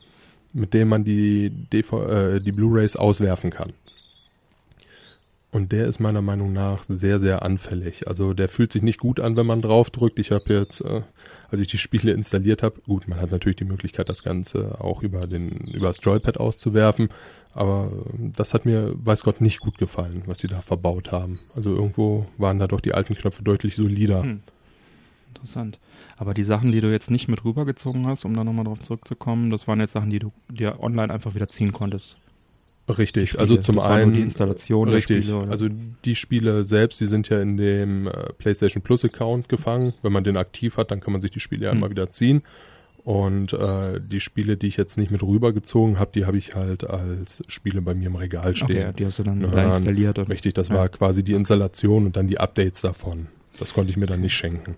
[0.53, 3.73] mit dem man die, DV, äh, die Blu-rays auswerfen kann.
[5.55, 8.09] Und der ist meiner Meinung nach sehr, sehr anfällig.
[8.09, 10.19] Also der fühlt sich nicht gut an, wenn man drauf drückt.
[10.19, 11.01] Ich habe jetzt, äh,
[11.49, 15.01] als ich die Spiele installiert habe, gut, man hat natürlich die Möglichkeit, das Ganze auch
[15.01, 17.07] über den über das Joypad auszuwerfen.
[17.53, 21.39] Aber äh, das hat mir, weiß Gott, nicht gut gefallen, was die da verbaut haben.
[21.55, 24.23] Also irgendwo waren da doch die alten Knöpfe deutlich solider.
[24.23, 24.41] Hm.
[25.29, 25.79] Interessant.
[26.17, 29.49] Aber die Sachen, die du jetzt nicht mit rübergezogen hast, um da nochmal drauf zurückzukommen,
[29.49, 32.17] das waren jetzt Sachen, die du dir online einfach wieder ziehen konntest.
[32.87, 35.67] Richtig, also zum Das einen die Installation richtig, Spiele, also
[36.05, 39.93] die Spiele selbst, die sind ja in dem äh, PlayStation Plus Account gefangen.
[40.03, 41.79] Wenn man den aktiv hat, dann kann man sich die Spiele ja Hm.
[41.79, 42.43] immer wieder ziehen.
[43.03, 46.83] Und äh, die Spiele, die ich jetzt nicht mit rübergezogen habe, die habe ich halt
[46.83, 48.95] als Spiele bei mir im Regal Okay, stehen.
[48.95, 50.17] die hast du dann Ja, da installiert.
[50.19, 50.75] Und Richtig, das Ja.
[50.75, 53.27] war quasi die Installation und dann die Updates davon.
[53.59, 54.75] Das konnte ich mir dann nicht schenken.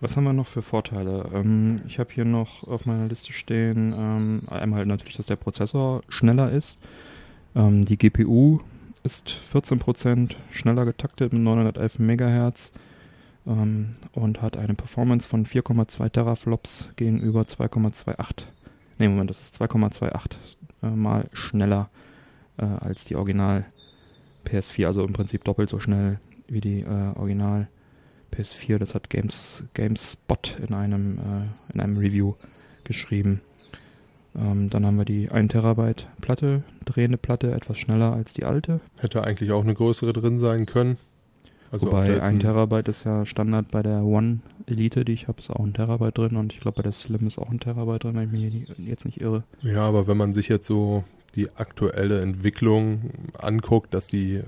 [0.00, 1.28] Was haben wir noch für Vorteile?
[1.34, 6.02] Ähm, ich habe hier noch auf meiner Liste stehen, ähm, einmal natürlich, dass der Prozessor
[6.08, 6.78] schneller ist.
[7.56, 8.60] Ähm, die GPU
[9.02, 12.72] ist 14% schneller getaktet mit 911 MHz
[13.48, 18.44] ähm, und hat eine Performance von 4,2 Teraflops gegenüber 2,28.
[18.98, 20.36] Ne, Moment, das ist 2,28
[20.84, 21.90] äh, mal schneller
[22.56, 23.66] äh, als die Original
[24.46, 27.68] PS4, also im Prinzip doppelt so schnell wie die äh, Original
[28.34, 32.34] PS4, das hat Games, GameSpot in einem, äh, in einem Review
[32.84, 33.40] geschrieben.
[34.36, 38.80] Ähm, dann haben wir die 1 Terabyte Platte, drehende Platte, etwas schneller als die alte.
[39.00, 40.96] Hätte eigentlich auch eine größere drin sein können.
[41.70, 45.28] Also Wobei jetzt 1 ein- Terabyte ist ja Standard bei der One Elite, die ich
[45.28, 47.60] habe, ist auch ein Terabyte drin und ich glaube bei der Slim ist auch ein
[47.60, 49.44] Terabyte drin, wenn ich mich jetzt nicht irre.
[49.62, 54.42] Ja, aber wenn man sich jetzt so die aktuelle Entwicklung anguckt, dass die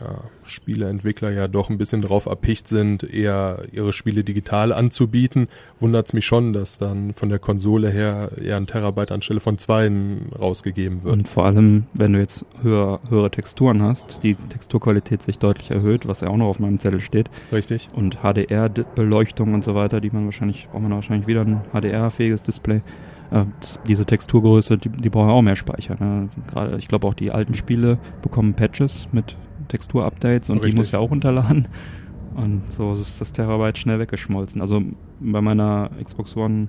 [0.00, 6.06] ja, Spieleentwickler ja doch ein bisschen drauf erpicht sind, eher ihre Spiele digital anzubieten, wundert
[6.06, 9.90] es mich schon, dass dann von der Konsole her eher ein Terabyte anstelle von zwei
[10.38, 11.14] rausgegeben wird.
[11.14, 16.06] Und vor allem, wenn du jetzt höher, höhere Texturen hast, die Texturqualität sich deutlich erhöht,
[16.08, 17.30] was ja auch noch auf meinem Zettel steht.
[17.52, 17.88] Richtig.
[17.94, 22.82] Und HDR-Beleuchtung und so weiter, die man wahrscheinlich, braucht man wahrscheinlich wieder ein HDR-fähiges Display.
[23.30, 23.44] Äh,
[23.86, 25.96] diese Texturgröße, die, die brauchen auch mehr Speicher.
[25.98, 26.28] Ne?
[26.52, 29.36] Gerade, ich glaube auch die alten Spiele bekommen Patches mit
[29.68, 30.72] Textur-Updates und Richtig.
[30.72, 31.68] die muss ja auch runterladen.
[32.34, 34.60] Und so ist das Terabyte schnell weggeschmolzen.
[34.60, 34.82] Also
[35.20, 36.68] bei meiner Xbox One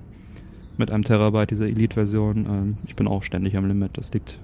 [0.78, 3.98] mit einem Terabyte, diese Elite-Version, ähm, ich bin auch ständig am Limit.
[3.98, 4.38] Das liegt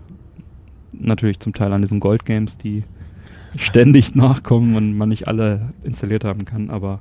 [0.92, 2.84] natürlich zum Teil an diesen Gold-Games, die
[3.56, 7.00] ständig nachkommen und man nicht alle installiert haben kann, aber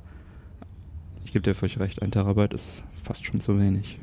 [1.24, 3.98] ich gebe dir völlig recht, ein Terabyte ist fast schon zu wenig.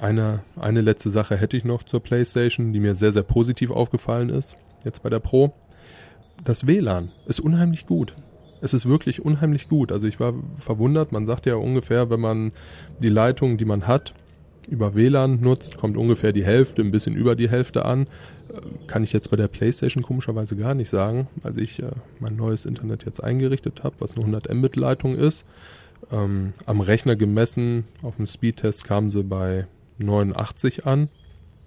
[0.00, 4.28] Eine, eine letzte Sache hätte ich noch zur PlayStation, die mir sehr, sehr positiv aufgefallen
[4.28, 5.54] ist, jetzt bei der Pro.
[6.44, 8.14] Das WLAN ist unheimlich gut.
[8.60, 9.92] Es ist wirklich unheimlich gut.
[9.92, 12.52] Also ich war verwundert, man sagt ja ungefähr, wenn man
[13.00, 14.14] die Leitung, die man hat,
[14.68, 18.06] über WLAN nutzt, kommt ungefähr die Hälfte, ein bisschen über die Hälfte an.
[18.86, 22.64] Kann ich jetzt bei der PlayStation komischerweise gar nicht sagen, als ich äh, mein neues
[22.64, 25.44] Internet jetzt eingerichtet habe, was eine 100 Mbit Leitung ist.
[26.10, 29.66] Ähm, am Rechner gemessen, auf dem Speedtest kamen sie bei
[29.98, 31.08] 89 an.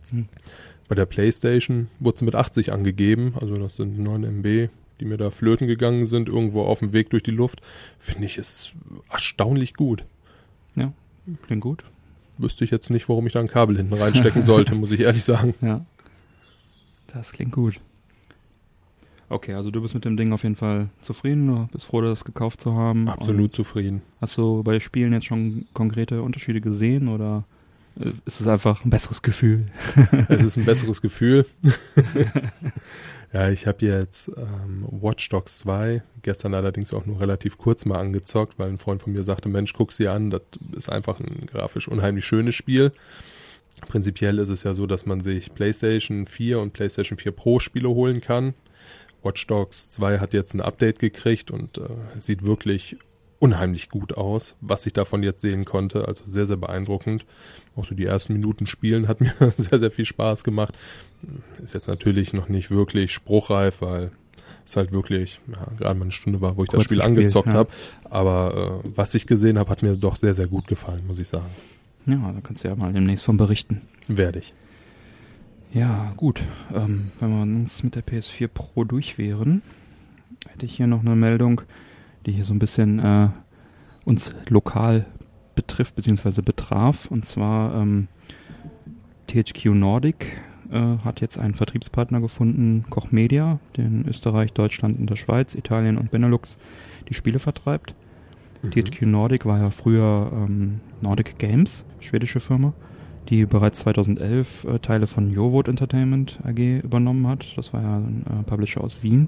[0.10, 0.28] Hm.
[0.92, 4.68] Bei der PlayStation wurde sie mit 80 angegeben, also das sind 9 MB,
[5.00, 7.62] die mir da flöten gegangen sind, irgendwo auf dem Weg durch die Luft.
[7.98, 8.74] Finde ich es
[9.10, 10.04] erstaunlich gut.
[10.76, 10.92] Ja,
[11.48, 11.86] klingt gut.
[12.38, 15.24] Wüsste ich jetzt nicht, warum ich da ein Kabel hinten reinstecken sollte, muss ich ehrlich
[15.24, 15.54] sagen.
[15.62, 15.86] Ja.
[17.08, 17.80] Das klingt gut.
[19.30, 22.26] Okay, also du bist mit dem Ding auf jeden Fall zufrieden, du bist froh, das
[22.26, 23.08] gekauft zu haben.
[23.08, 24.02] Absolut zufrieden.
[24.20, 27.46] Und hast du bei Spielen jetzt schon konkrete Unterschiede gesehen oder
[28.26, 29.68] ist es einfach ein besseres Gefühl?
[30.30, 31.46] Es ist ein besseres Gefühl.
[33.34, 38.00] ja, ich habe jetzt ähm, Watch Dogs 2 gestern allerdings auch nur relativ kurz mal
[38.00, 40.42] angezockt, weil ein Freund von mir sagte, Mensch, guck sie an, das
[40.76, 42.92] ist einfach ein grafisch unheimlich schönes Spiel.
[43.88, 47.90] Prinzipiell ist es ja so, dass man sich PlayStation 4 und PlayStation 4 Pro Spiele
[47.90, 48.54] holen kann.
[49.24, 51.84] Watch Dogs 2 hat jetzt ein Update gekriegt und äh,
[52.20, 52.98] sieht wirklich
[53.42, 56.08] unheimlich gut aus, was ich davon jetzt sehen konnte.
[56.08, 57.26] Also sehr, sehr beeindruckend.
[57.76, 60.78] Auch so die ersten Minuten spielen hat mir sehr, sehr viel Spaß gemacht.
[61.64, 64.12] Ist jetzt natürlich noch nicht wirklich spruchreif, weil
[64.64, 67.18] es halt wirklich ja, gerade mal eine Stunde war, wo ich Kurz das Spiel gespielt,
[67.18, 67.54] angezockt ja.
[67.54, 67.70] habe.
[68.04, 71.28] Aber äh, was ich gesehen habe, hat mir doch sehr, sehr gut gefallen, muss ich
[71.28, 71.50] sagen.
[72.06, 73.82] Ja, da kannst du ja mal demnächst von berichten.
[74.08, 74.54] Werde ich.
[75.74, 76.44] Ja, gut.
[76.76, 79.64] Ähm, wenn wir uns mit der PS4 Pro durch wären,
[80.48, 81.62] hätte ich hier noch eine Meldung,
[82.26, 83.30] die hier so ein bisschen äh,
[84.06, 85.06] uns lokal
[85.56, 86.42] betrifft bzw.
[86.42, 87.10] betraf.
[87.10, 88.08] Und zwar ähm,
[89.28, 95.10] THQ Nordic äh, hat jetzt einen Vertriebspartner gefunden, Koch Media, der in Österreich, Deutschland und
[95.10, 96.58] der Schweiz, Italien und Benelux
[97.10, 97.94] die Spiele vertreibt.
[98.62, 98.72] Mhm.
[98.72, 102.74] THQ Nordic war ja früher ähm, Nordic Games, schwedische Firma,
[103.30, 107.46] die bereits 2011 äh, Teile von Jowood Entertainment AG übernommen hat.
[107.56, 109.28] Das war ja ein äh, Publisher aus Wien.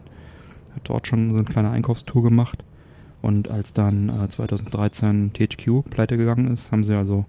[0.75, 2.63] Hat dort schon so eine kleine Einkaufstour gemacht.
[3.23, 7.25] Und als dann äh, 2013 THQ pleite gegangen ist, haben sie also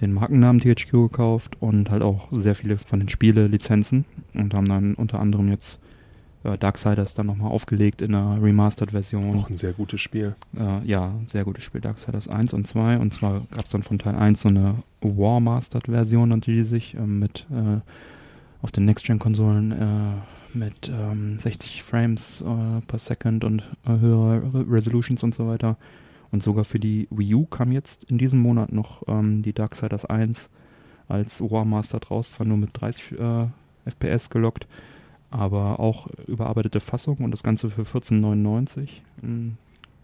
[0.00, 4.94] den Markennamen THQ gekauft und halt auch sehr viele von den Spiele-Lizenzen und haben dann
[4.94, 5.78] unter anderem jetzt
[6.42, 9.36] äh, Darksiders dann nochmal aufgelegt in einer Remastered-Version.
[9.36, 10.34] Auch ein sehr gutes Spiel.
[10.58, 12.98] Äh, ja, sehr gutes Spiel, Darksiders 1 und 2.
[12.98, 16.64] Und zwar gab es dann von Teil 1 so eine War Mastered Version, nannte die
[16.64, 17.78] sich, äh, mit äh,
[18.60, 24.66] auf den Next-Gen-Konsolen äh, mit ähm, 60 Frames äh, per Second und äh, höhere Re
[24.68, 25.76] Resolutions und so weiter.
[26.30, 30.04] Und sogar für die Wii U kam jetzt in diesem Monat noch ähm, die Darksiders
[30.04, 30.50] 1
[31.08, 33.46] als War Mastered raus, zwar nur mit 30 äh,
[33.86, 34.66] FPS gelockt,
[35.30, 38.88] aber auch überarbeitete Fassung und das Ganze für 14,99.
[39.22, 39.56] Hm,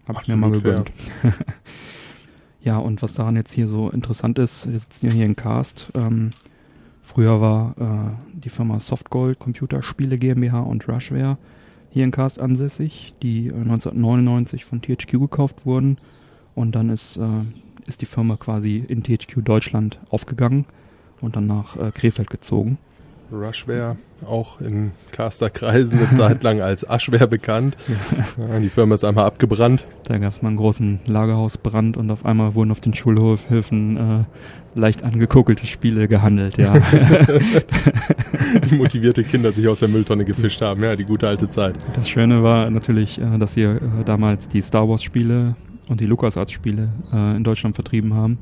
[0.09, 0.91] Habe ich mir mal gegönnt.
[2.63, 5.93] ja, und was daran jetzt hier so interessant ist, wir sitzen ja hier in Cast.
[5.95, 6.31] Ähm,
[7.05, 11.39] früher war äh, die Firma Softgold Computerspiele GmbH und Rushware
[11.91, 15.99] hier in Cast ansässig, die äh, 1999 von THQ gekauft wurden.
[16.57, 17.29] Und dann ist, äh,
[17.87, 20.67] ist die Firma quasi in THQ Deutschland aufgegangen
[21.21, 22.79] und dann nach äh, Krefeld gezogen.
[23.33, 27.77] Rushware, auch in Casterkreisen eine Zeit lang als Aschware bekannt.
[28.39, 29.87] Ja, die Firma ist einmal abgebrannt.
[30.05, 34.25] Da gab es mal einen großen Lagerhausbrand und auf einmal wurden auf den Schulhöfen äh,
[34.79, 36.75] leicht angekokkelte Spiele gehandelt, ja.
[38.71, 40.83] Motivierte Kinder sich aus der Mülltonne gefischt haben.
[40.83, 41.77] Ja, die gute alte Zeit.
[41.95, 45.57] Das Schöne war natürlich, äh, dass sie äh, damals die Star Wars Spiele
[45.89, 48.39] und die LucasArts Spiele äh, in Deutschland vertrieben haben.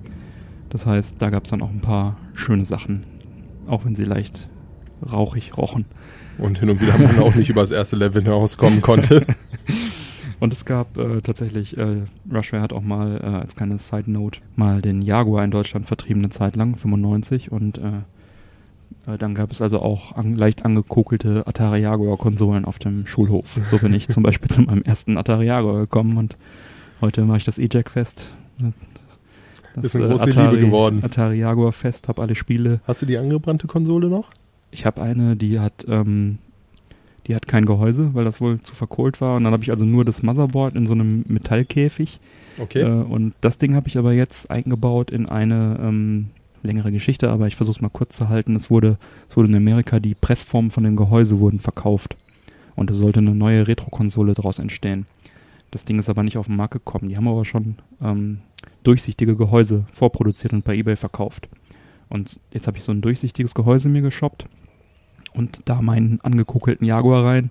[0.70, 3.04] Das heißt, da gab es dann auch ein paar schöne Sachen,
[3.66, 4.48] auch wenn sie leicht
[5.10, 5.84] rauchig rochen.
[6.38, 9.26] Und hin und wieder man auch nicht über das erste Level hinauskommen konnte.
[10.42, 14.40] Und es gab äh, tatsächlich, äh, Rushware hat auch mal äh, als kleine Side Note
[14.56, 17.82] mal den Jaguar in Deutschland vertrieben eine Zeit lang, 95 und äh,
[19.06, 23.46] äh, dann gab es also auch an, leicht angekokelte Atari Jaguar Konsolen auf dem Schulhof.
[23.62, 26.36] So bin ich zum Beispiel zu meinem ersten Atari Jaguar gekommen und
[27.00, 28.32] heute mache ich das E-Jack fest.
[29.76, 31.04] Das ist eine große Atari, Liebe geworden.
[31.04, 32.80] Atari Jaguar Fest, habe alle Spiele.
[32.84, 34.30] Hast du die angebrannte Konsole noch?
[34.72, 36.38] Ich habe eine, die hat ähm,
[37.26, 39.36] die hat kein Gehäuse, weil das wohl zu verkohlt war.
[39.36, 42.18] Und dann habe ich also nur das Motherboard in so einem Metallkäfig.
[42.58, 42.80] Okay.
[42.80, 46.30] Äh, und das Ding habe ich aber jetzt eingebaut in eine ähm,
[46.62, 48.56] längere Geschichte, aber ich versuche es mal kurz zu halten.
[48.56, 52.16] Es wurde, es wurde in Amerika die Pressformen von dem Gehäuse wurden verkauft.
[52.74, 55.06] Und es sollte eine neue Retro-Konsole daraus entstehen.
[55.70, 57.08] Das Ding ist aber nicht auf den Markt gekommen.
[57.08, 58.38] Die haben aber schon ähm,
[58.82, 61.48] durchsichtige Gehäuse vorproduziert und bei eBay verkauft.
[62.08, 64.46] Und jetzt habe ich so ein durchsichtiges Gehäuse mir geshoppt
[65.34, 67.50] und da meinen angekokelten Jaguar rein.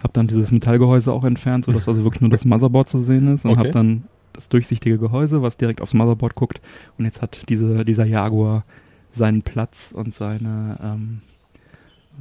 [0.00, 3.44] Habe dann dieses Metallgehäuse auch entfernt, sodass also wirklich nur das Motherboard zu sehen ist
[3.44, 3.60] und okay.
[3.60, 6.60] habe dann das durchsichtige Gehäuse, was direkt aufs Motherboard guckt.
[6.98, 8.64] Und jetzt hat diese, dieser Jaguar
[9.12, 11.20] seinen Platz und seine, ähm,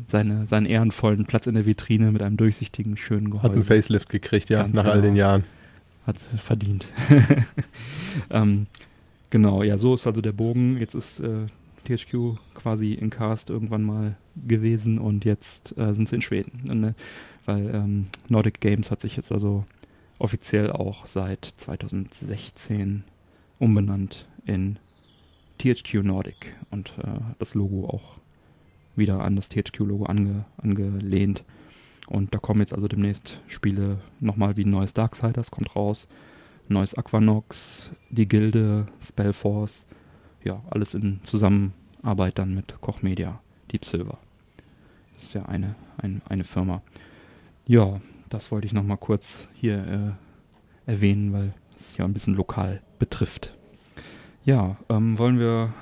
[0.07, 3.43] seine, seinen ehrenvollen Platz in der Vitrine mit einem durchsichtigen, schönen Gehäuse.
[3.43, 4.93] Hat einen Facelift gekriegt, ja, Ganz nach genau.
[4.95, 5.43] all den Jahren.
[6.05, 6.85] Hat verdient.
[8.29, 8.67] ähm,
[9.29, 10.77] genau, ja, so ist also der Bogen.
[10.77, 11.47] Jetzt ist äh,
[11.83, 14.17] THQ quasi in Cast irgendwann mal
[14.47, 16.63] gewesen und jetzt äh, sind sie in Schweden.
[16.65, 16.95] Ne,
[17.45, 19.65] weil ähm, Nordic Games hat sich jetzt also
[20.19, 23.03] offiziell auch seit 2016
[23.59, 24.77] umbenannt in
[25.57, 28.21] THQ Nordic und äh, das Logo auch
[28.95, 31.43] wieder an das THQ-Logo ange, angelehnt.
[32.07, 36.07] Und da kommen jetzt also demnächst Spiele nochmal wie ein neues Darksiders kommt raus,
[36.67, 39.85] neues Aquanox, die Gilde, Spellforce,
[40.43, 44.17] ja, alles in Zusammenarbeit dann mit Koch Media, Deep Silver.
[45.15, 46.81] Das ist ja eine, ein, eine Firma.
[47.65, 50.17] Ja, das wollte ich nochmal kurz hier
[50.87, 53.55] äh, erwähnen, weil es ja ein bisschen lokal betrifft.
[54.43, 55.73] Ja, ähm, wollen wir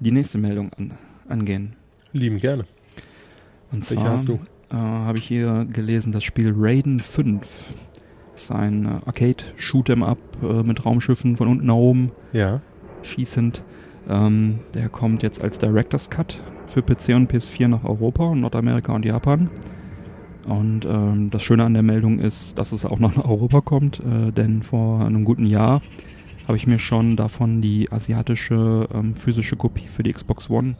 [0.00, 1.76] die nächste Meldung an, angehen?
[2.12, 2.64] Lieben gerne.
[3.70, 4.40] Und zwar hast du?
[4.70, 7.74] Äh, habe ich hier gelesen, das Spiel Raiden 5
[8.34, 12.12] ist ein äh, Arcade-Shoot'em-up äh, mit Raumschiffen von unten nach oben.
[12.32, 12.60] Ja.
[13.02, 13.62] Schießend.
[14.10, 19.04] Ähm, der kommt jetzt als Director's Cut für PC und PS4 nach Europa, Nordamerika und
[19.04, 19.48] Japan.
[20.46, 24.32] Und ähm, das Schöne an der Meldung ist, dass es auch nach Europa kommt, äh,
[24.32, 25.80] denn vor einem guten Jahr
[26.48, 30.74] habe ich mir schon davon die asiatische ähm, physische Kopie für die Xbox One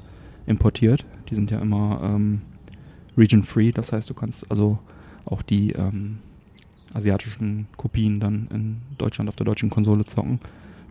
[0.46, 1.04] importiert.
[1.28, 2.40] Die sind ja immer ähm,
[3.16, 4.78] region free, das heißt, du kannst also
[5.24, 6.18] auch die ähm,
[6.92, 10.40] asiatischen Kopien dann in Deutschland auf der deutschen Konsole zocken.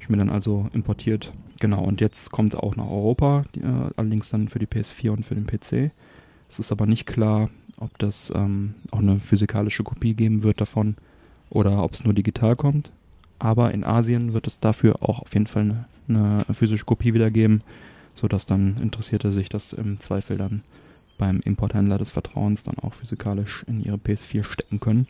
[0.10, 4.30] Ich mir dann also importiert Genau, und jetzt kommt es auch nach Europa, äh, allerdings
[4.30, 5.91] dann für die PS4 und für den PC.
[6.50, 10.95] Es ist aber nicht klar, ob das ähm, auch eine physikalische Kopie geben wird davon
[11.50, 12.91] oder ob es nur digital kommt.
[13.39, 17.62] Aber in Asien wird es dafür auch auf jeden Fall eine, eine physische Kopie wiedergeben,
[18.13, 20.62] sodass dann Interessierte sich das im Zweifel dann
[21.17, 25.08] beim Importhändler des Vertrauens dann auch physikalisch in ihre PS4 stecken können.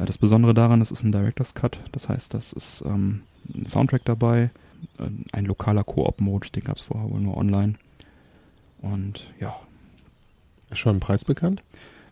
[0.00, 3.22] Äh, das Besondere daran, es ist ein Director's Cut, das heißt, das ist ähm,
[3.54, 4.50] ein Soundtrack dabei,
[4.98, 7.74] äh, ein lokaler Koop-Mode, den gab es vorher wohl nur online.
[8.80, 9.54] Und ja.
[10.70, 11.62] Ist schon ein Preis bekannt?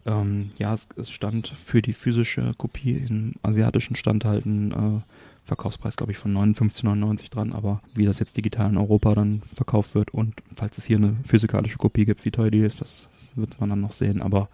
[0.04, 5.00] Ähm, ja, es, es, stand für die physische Kopie im asiatischen Stand halt ein äh,
[5.44, 9.94] Verkaufspreis, glaube ich, von 59,99 dran, aber wie das jetzt digital in Europa dann verkauft
[9.94, 13.36] wird und falls es hier eine physikalische Kopie gibt, wie teuer die ist, das, das
[13.36, 14.48] wird man dann noch sehen, aber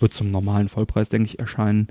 [0.00, 1.88] wird zum normalen Vollpreis, denke ich, erscheinen.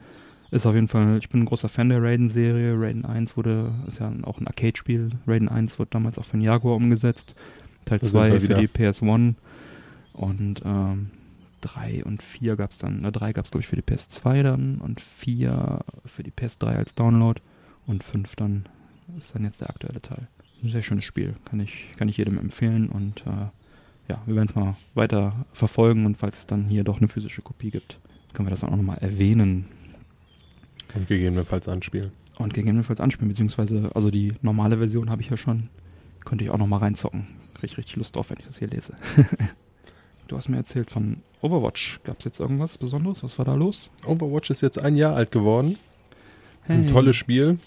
[0.54, 2.80] Ist auf jeden Fall, ich bin ein großer Fan der Raiden-Serie.
[2.80, 5.10] Raiden 1 wurde, ist ja auch ein Arcade-Spiel.
[5.26, 7.34] Raiden 1 wurde damals auch für den Jaguar umgesetzt.
[7.86, 9.34] Teil 2 für die PS1.
[10.14, 11.10] Und ähm,
[11.62, 14.44] 3 und 4 gab es dann, ne, 3 gab es glaube ich für die PS2
[14.44, 17.42] dann und 4 für die PS3 als Download
[17.88, 18.66] und 5 dann
[19.18, 20.28] ist dann jetzt der aktuelle Teil.
[20.64, 23.48] Ein sehr schönes Spiel, kann ich, kann ich jedem empfehlen und äh,
[24.08, 27.42] ja, wir werden es mal weiter verfolgen und falls es dann hier doch eine physische
[27.42, 27.98] Kopie gibt,
[28.34, 29.66] können wir das auch nochmal erwähnen.
[30.96, 32.12] Und gegebenenfalls anspielen.
[32.38, 35.64] Und gegebenenfalls anspielen, beziehungsweise, also die normale Version habe ich ja schon.
[36.26, 37.28] Könnte ich auch nochmal reinzocken.
[37.56, 38.96] Kriege ich richtig Lust drauf, wenn ich das hier lese.
[40.28, 42.00] du hast mir erzählt von Overwatch.
[42.04, 43.24] Gab es jetzt irgendwas Besonderes?
[43.24, 43.90] Was war da los?
[44.06, 45.78] Overwatch ist jetzt ein Jahr alt geworden.
[46.64, 46.78] Hey.
[46.78, 47.58] Ein tolles Spiel.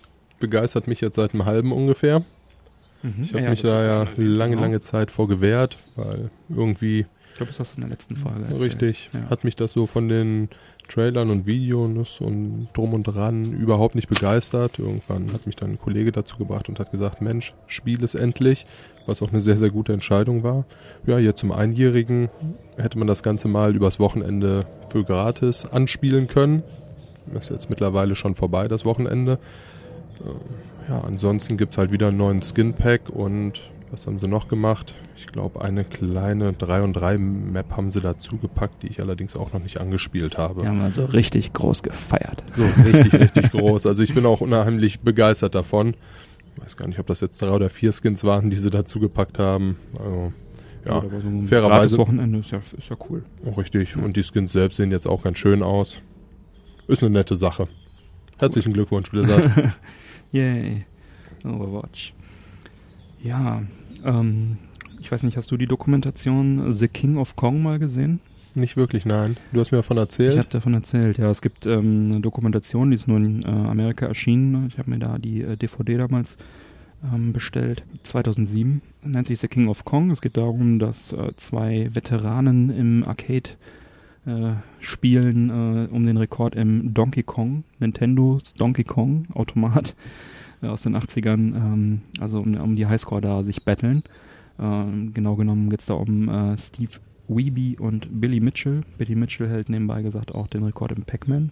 [0.40, 2.24] Begeistert mich jetzt seit einem halben ungefähr.
[3.02, 3.22] Mhm.
[3.22, 4.62] Ich habe ja, mich da ja lange, genau.
[4.62, 7.06] lange Zeit vor gewehrt, weil irgendwie.
[7.36, 8.62] Ich glaube, das hast du in der letzten Folge erzählt.
[8.62, 9.10] Richtig.
[9.12, 9.28] Ja.
[9.28, 10.48] Hat mich das so von den
[10.88, 14.78] Trailern und Videos und drum und dran überhaupt nicht begeistert.
[14.78, 18.64] Irgendwann hat mich dann ein Kollege dazu gebracht und hat gesagt, Mensch, spiel es endlich,
[19.04, 20.64] was auch eine sehr, sehr gute Entscheidung war.
[21.04, 22.30] Ja, jetzt zum Einjährigen
[22.78, 26.62] hätte man das Ganze mal übers Wochenende für gratis anspielen können.
[27.38, 29.38] Ist jetzt mittlerweile schon vorbei, das Wochenende.
[30.24, 34.28] Äh, ja, ansonsten gibt es halt wieder einen neuen Skin Pack und was haben sie
[34.28, 34.94] noch gemacht?
[35.16, 39.36] Ich glaube, eine kleine 3 und 3 Map haben sie dazu gepackt, die ich allerdings
[39.36, 40.62] auch noch nicht angespielt habe.
[40.62, 42.42] Die haben also richtig groß gefeiert.
[42.54, 43.86] So, richtig, richtig groß.
[43.86, 45.94] Also ich bin auch unheimlich begeistert davon.
[46.56, 48.98] Ich weiß gar nicht, ob das jetzt drei oder vier Skins waren, die sie dazu
[48.98, 49.76] gepackt haben.
[49.98, 50.32] Also,
[50.84, 51.98] ja, so ein fairerweise.
[51.98, 53.24] Wochenende ist ja, ist ja cool.
[53.44, 53.96] Oh, richtig.
[53.96, 55.98] Und die Skins selbst sehen jetzt auch ganz schön aus.
[56.86, 57.68] Ist eine nette Sache.
[58.38, 59.76] Herzlichen Glückwunsch, Blizzard.
[60.32, 60.86] Yay.
[61.44, 62.14] Overwatch.
[63.26, 63.62] Ja,
[64.04, 64.58] ähm,
[65.00, 68.20] ich weiß nicht, hast du die Dokumentation The King of Kong mal gesehen?
[68.54, 69.36] nicht wirklich, nein.
[69.52, 70.38] Du hast mir davon Ich erzählt.
[70.38, 71.30] habe davon erzählt, ja.
[71.30, 74.68] Es gibt ähm, eine Dokumentation, die ist nur in äh, Amerika erschienen.
[74.68, 76.38] Ich habe mir da die äh, DVD damals
[77.04, 77.82] ähm, bestellt.
[78.04, 80.10] 2007 nennt sich The King of Kong.
[80.10, 83.50] Es geht darum, dass äh, zwei Veteranen im Arcade
[84.24, 89.94] äh, spielen äh, um den Rekord im Donkey Kong, Nintendos Donkey Kong Automat
[90.62, 94.02] aus den 80ern, ähm, also um, um die Highscore da sich battlen.
[94.58, 96.92] Ähm, genau genommen geht es da um äh, Steve
[97.28, 98.82] Weeby und Billy Mitchell.
[98.98, 101.50] Billy Mitchell hält nebenbei gesagt auch den Rekord im Pac-Man,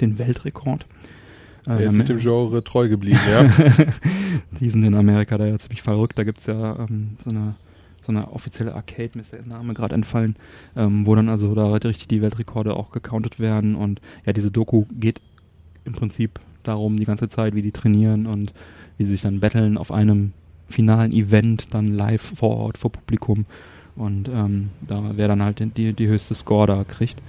[0.00, 0.86] den Weltrekord.
[1.66, 3.44] Äh, Er ist mit dem Genre treu geblieben, ja.
[4.60, 6.18] die sind in Amerika da ja ziemlich verrückt.
[6.18, 7.54] Da gibt es ja ähm, so, eine,
[8.02, 10.36] so eine offizielle Arcade, mir ist der Name gerade entfallen,
[10.76, 13.74] ähm, wo dann also da richtig die Weltrekorde auch gecountet werden.
[13.74, 15.20] Und ja, diese Doku geht
[15.84, 18.52] im Prinzip darum, die ganze Zeit, wie die trainieren und
[18.98, 20.32] wie sie sich dann battlen auf einem
[20.68, 23.46] finalen Event, dann live vor Ort, vor Publikum.
[23.94, 27.22] Und ähm, da wer dann halt die, die höchste Score da kriegt.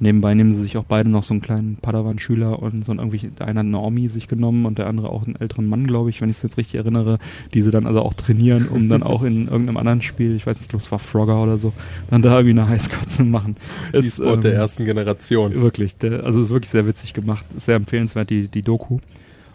[0.00, 3.28] Nebenbei nehmen sie sich auch beide noch so einen kleinen Padawan-Schüler und so ein irgendwie,
[3.28, 6.10] der eine hat eine Omi sich genommen und der andere auch einen älteren Mann, glaube
[6.10, 7.18] ich, wenn ich es jetzt richtig erinnere,
[7.52, 10.56] die sie dann also auch trainieren, um dann auch in irgendeinem anderen Spiel, ich weiß
[10.56, 11.72] nicht, ich glaube es war Frogger oder so,
[12.10, 13.56] dann da irgendwie eine Highscore zu machen.
[13.92, 15.54] Die Ist, Sport der ähm, ersten Generation.
[15.54, 18.98] Wirklich, der, also ist wirklich sehr witzig gemacht, sehr empfehlenswert, die, die Doku.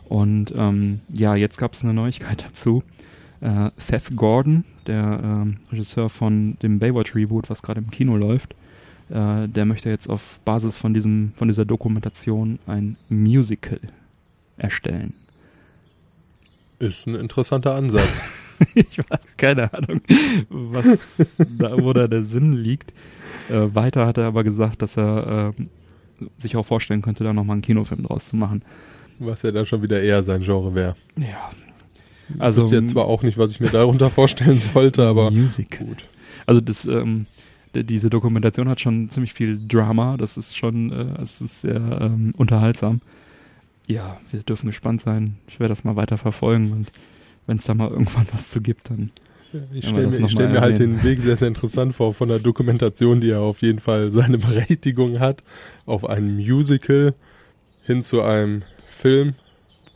[0.10, 2.84] Und ähm, ja, jetzt gab es eine Neuigkeit dazu.
[3.40, 8.56] Äh, Seth Gordon, der ähm, Regisseur von dem Baywatch-Reboot, was gerade im Kino läuft,
[9.10, 13.80] äh, der möchte jetzt auf Basis von, diesem, von dieser Dokumentation ein Musical
[14.58, 15.14] erstellen.
[16.80, 18.24] Ist ein interessanter Ansatz.
[18.76, 20.02] ich habe keine Ahnung,
[20.50, 22.94] was da, wo da der Sinn liegt.
[23.50, 25.64] Äh, weiter hat er aber gesagt, dass er äh,
[26.42, 28.64] sich auch vorstellen könnte, da nochmal einen Kinofilm draus zu machen.
[29.20, 30.96] was ja dann schon wieder eher sein Genre wäre.
[31.18, 31.52] Ja.
[32.40, 35.86] Also Also ist jetzt zwar auch nicht, was ich mir darunter vorstellen sollte, aber Musical.
[35.86, 36.08] gut.
[36.46, 37.26] Also das, ähm,
[37.76, 40.18] diese Dokumentation hat schon ziemlich viel Drama.
[40.18, 43.02] Das ist schon, äh, es ist sehr ähm, unterhaltsam.
[43.88, 45.38] Ja, wir dürfen gespannt sein.
[45.48, 46.92] Ich werde das mal weiter verfolgen und
[47.46, 49.12] wenn es da mal irgendwann was zu gibt, dann
[49.74, 52.40] Ich stelle mir, ich stell mir halt den Weg sehr, sehr interessant vor von der
[52.40, 55.44] Dokumentation, die ja auf jeden Fall seine Berechtigung hat,
[55.86, 57.14] auf ein Musical
[57.84, 59.36] hin zu einem Film,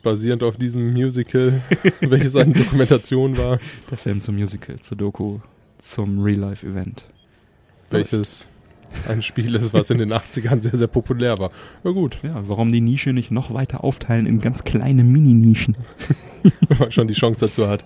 [0.04, 1.62] basierend auf diesem Musical,
[2.02, 3.60] welches eine Dokumentation war,
[3.90, 5.40] der Film zum Musical, zur Doku,
[5.80, 7.06] zum Real-Life-Event.
[7.90, 8.48] Welches
[9.08, 11.52] ein Spiel ist, was in den 80ern sehr, sehr populär war.
[11.84, 15.76] Na gut, Ja, warum die Nische nicht noch weiter aufteilen in ganz kleine Mini-Nischen?
[16.68, 17.84] wenn man schon die Chance dazu hat.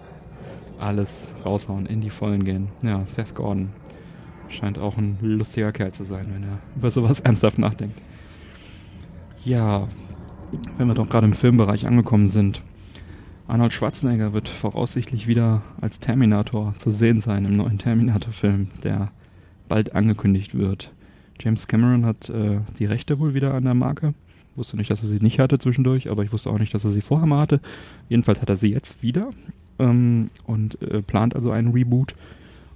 [0.80, 1.10] Alles
[1.46, 2.70] raushauen, in die Vollen gehen.
[2.84, 3.70] Ja, Seth Gordon
[4.50, 8.00] scheint auch ein lustiger Kerl zu sein, wenn er über sowas ernsthaft nachdenkt.
[9.44, 9.88] Ja,
[10.78, 12.62] wenn wir doch gerade im Filmbereich angekommen sind.
[13.48, 19.10] Arnold Schwarzenegger wird voraussichtlich wieder als Terminator zu sehen sein im neuen Terminator-Film, der
[19.72, 20.92] bald angekündigt wird.
[21.40, 24.14] James Cameron hat äh, die Rechte wohl wieder an der Marke.
[24.58, 26.92] Wusste nicht, dass er sie nicht hatte zwischendurch, aber ich wusste auch nicht, dass er
[26.92, 27.62] sie vorher mal hatte.
[28.10, 29.30] Jedenfalls hat er sie jetzt wieder
[29.80, 32.16] ähm, und äh, plant also einen Reboot.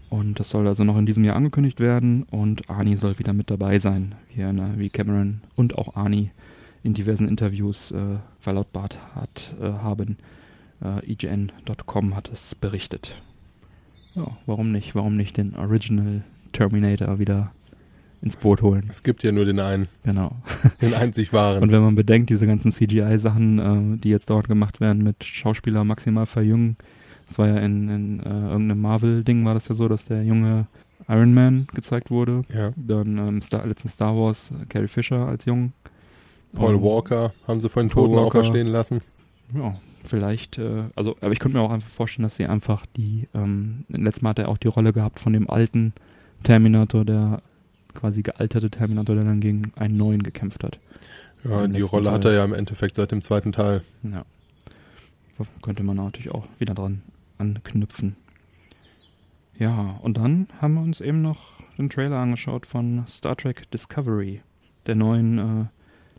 [0.09, 2.23] Und das soll also noch in diesem Jahr angekündigt werden.
[2.31, 6.31] Und Arnie soll wieder mit dabei sein, wie, er, ne, wie Cameron und auch Arnie
[6.83, 10.15] in diversen Interviews äh, verlautbart hat, äh, haben.
[10.81, 13.21] Äh, IGN.com hat es berichtet.
[14.13, 14.95] Ja, warum nicht?
[14.95, 16.23] Warum nicht den Original
[16.55, 17.51] Terminator wieder
[18.21, 18.87] ins Boot holen?
[18.89, 20.35] Es gibt ja nur den einen, Genau.
[20.81, 21.61] den einzig wahren.
[21.61, 23.59] Und wenn man bedenkt, diese ganzen CGI-Sachen,
[23.95, 26.77] äh, die jetzt dort gemacht werden mit Schauspieler maximal verjüngen,
[27.27, 30.67] das war ja in, in äh, irgendeinem Marvel-Ding war das ja so, dass der junge
[31.07, 32.41] Iron Man gezeigt wurde.
[32.53, 32.71] ja.
[32.75, 35.73] Dann ähm, Star, letzten Star Wars äh, Carrie Fisher als jung.
[36.53, 38.25] Paul Ähm, Walker haben sie von den Toten Walker.
[38.39, 39.01] auferstehen lassen.
[39.53, 43.27] Ja, vielleicht, äh, also, aber ich könnte mir auch einfach vorstellen, dass sie einfach die,
[43.35, 45.93] ähm, letztes Mal hat er auch die Rolle gehabt von dem alten
[46.43, 47.41] Terminator, der
[47.93, 50.79] quasi gealterte Terminator, der dann gegen einen neuen gekämpft hat.
[51.43, 52.33] Ja, die Rolle hat Teil.
[52.33, 53.83] er ja im Endeffekt seit dem zweiten Teil.
[54.03, 54.25] Ja.
[55.61, 57.01] Könnte man natürlich auch wieder dran
[57.37, 58.15] anknüpfen.
[59.57, 64.41] Ja, und dann haben wir uns eben noch den Trailer angeschaut von Star Trek Discovery,
[64.85, 65.65] der neuen äh,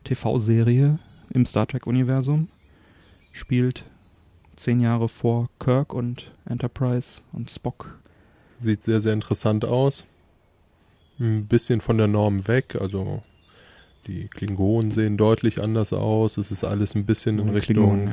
[0.04, 0.98] TV-Serie
[1.30, 2.48] im Star Trek-Universum.
[3.32, 3.84] Spielt
[4.56, 7.98] zehn Jahre vor Kirk und Enterprise und Spock.
[8.60, 10.04] Sieht sehr, sehr interessant aus.
[11.18, 12.76] Ein bisschen von der Norm weg.
[12.80, 13.22] Also
[14.06, 16.36] die Klingonen sehen deutlich anders aus.
[16.36, 18.12] Es ist alles ein bisschen in Richtung,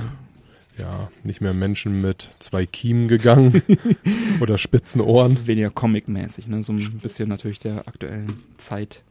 [0.77, 1.09] ja.
[1.23, 3.61] nicht mehr Menschen mit zwei Kiemen gegangen
[4.41, 5.45] oder spitzen Ohren.
[5.45, 6.63] weniger comic-mäßig, ne?
[6.63, 9.03] so ein bisschen natürlich der aktuellen Zeit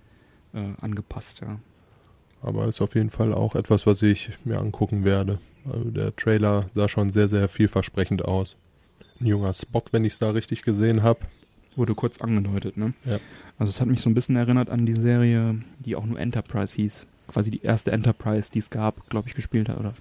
[0.55, 1.61] äh, angepasst, ja.
[2.43, 5.39] Aber ist auf jeden Fall auch etwas, was ich mir angucken werde.
[5.65, 8.57] Also der Trailer sah schon sehr, sehr vielversprechend aus.
[9.23, 11.21] Ein junger Spock, wenn ich es da richtig gesehen habe.
[11.77, 12.93] Wurde kurz angedeutet, ne?
[13.05, 13.19] Ja.
[13.59, 16.75] Also es hat mich so ein bisschen erinnert an die Serie, die auch nur Enterprise
[16.77, 17.07] hieß.
[17.29, 19.95] Quasi die erste Enterprise, die es gab, glaube ich, gespielt hat, oder?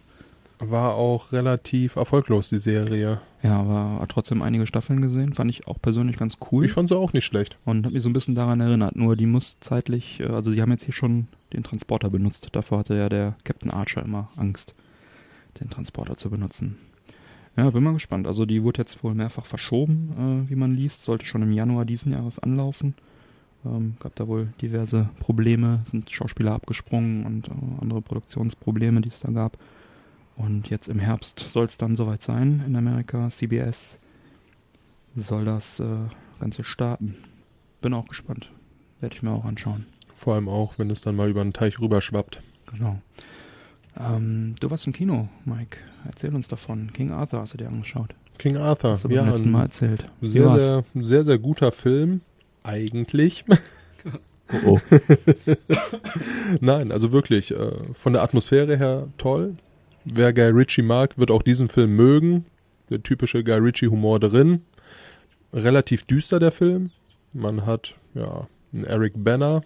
[0.59, 3.21] War auch relativ erfolglos, die Serie.
[3.41, 6.65] Ja, aber hat trotzdem einige Staffeln gesehen, fand ich auch persönlich ganz cool.
[6.65, 7.57] Ich fand sie auch nicht schlecht.
[7.65, 8.95] und hat mich so ein bisschen daran erinnert.
[8.95, 12.49] Nur die muss zeitlich, äh, also die haben jetzt hier schon den Transporter benutzt.
[12.51, 14.73] Davor hatte ja der Captain Archer immer Angst,
[15.59, 16.77] den Transporter zu benutzen.
[17.57, 18.27] Ja, bin mal gespannt.
[18.27, 21.03] Also die wurde jetzt wohl mehrfach verschoben, äh, wie man liest.
[21.03, 22.95] Sollte schon im Januar diesen Jahres anlaufen.
[23.65, 29.19] Ähm, gab da wohl diverse Probleme, sind Schauspieler abgesprungen und äh, andere Produktionsprobleme, die es
[29.19, 29.57] da gab.
[30.35, 33.29] Und jetzt im Herbst soll es dann soweit sein in Amerika.
[33.29, 33.99] CBS
[35.15, 35.85] soll das äh,
[36.39, 37.17] Ganze starten.
[37.81, 38.51] Bin auch gespannt.
[39.01, 39.85] Werde ich mir auch anschauen.
[40.15, 42.41] Vor allem auch, wenn es dann mal über den Teich rüberschwappt.
[42.67, 43.01] Genau.
[43.99, 45.77] Ähm, du warst im Kino, Mike.
[46.05, 46.91] Erzähl uns davon.
[46.93, 48.15] King Arthur hast du dir angeschaut.
[48.37, 50.05] King Arthur, Hast du beim ja, letzten Mal erzählt.
[50.21, 52.21] Sehr, sehr, sehr, sehr guter Film.
[52.63, 53.45] Eigentlich.
[54.65, 54.79] Oh, oh.
[56.59, 59.55] Nein, also wirklich, äh, von der Atmosphäre her toll.
[60.03, 62.43] Wer Guy Ritchie mag, wird auch diesen Film mögen.
[62.89, 64.63] Der typische Guy Ritchie-Humor drin.
[65.53, 66.91] Relativ düster der Film.
[67.31, 69.63] Man hat ja einen Eric Banner,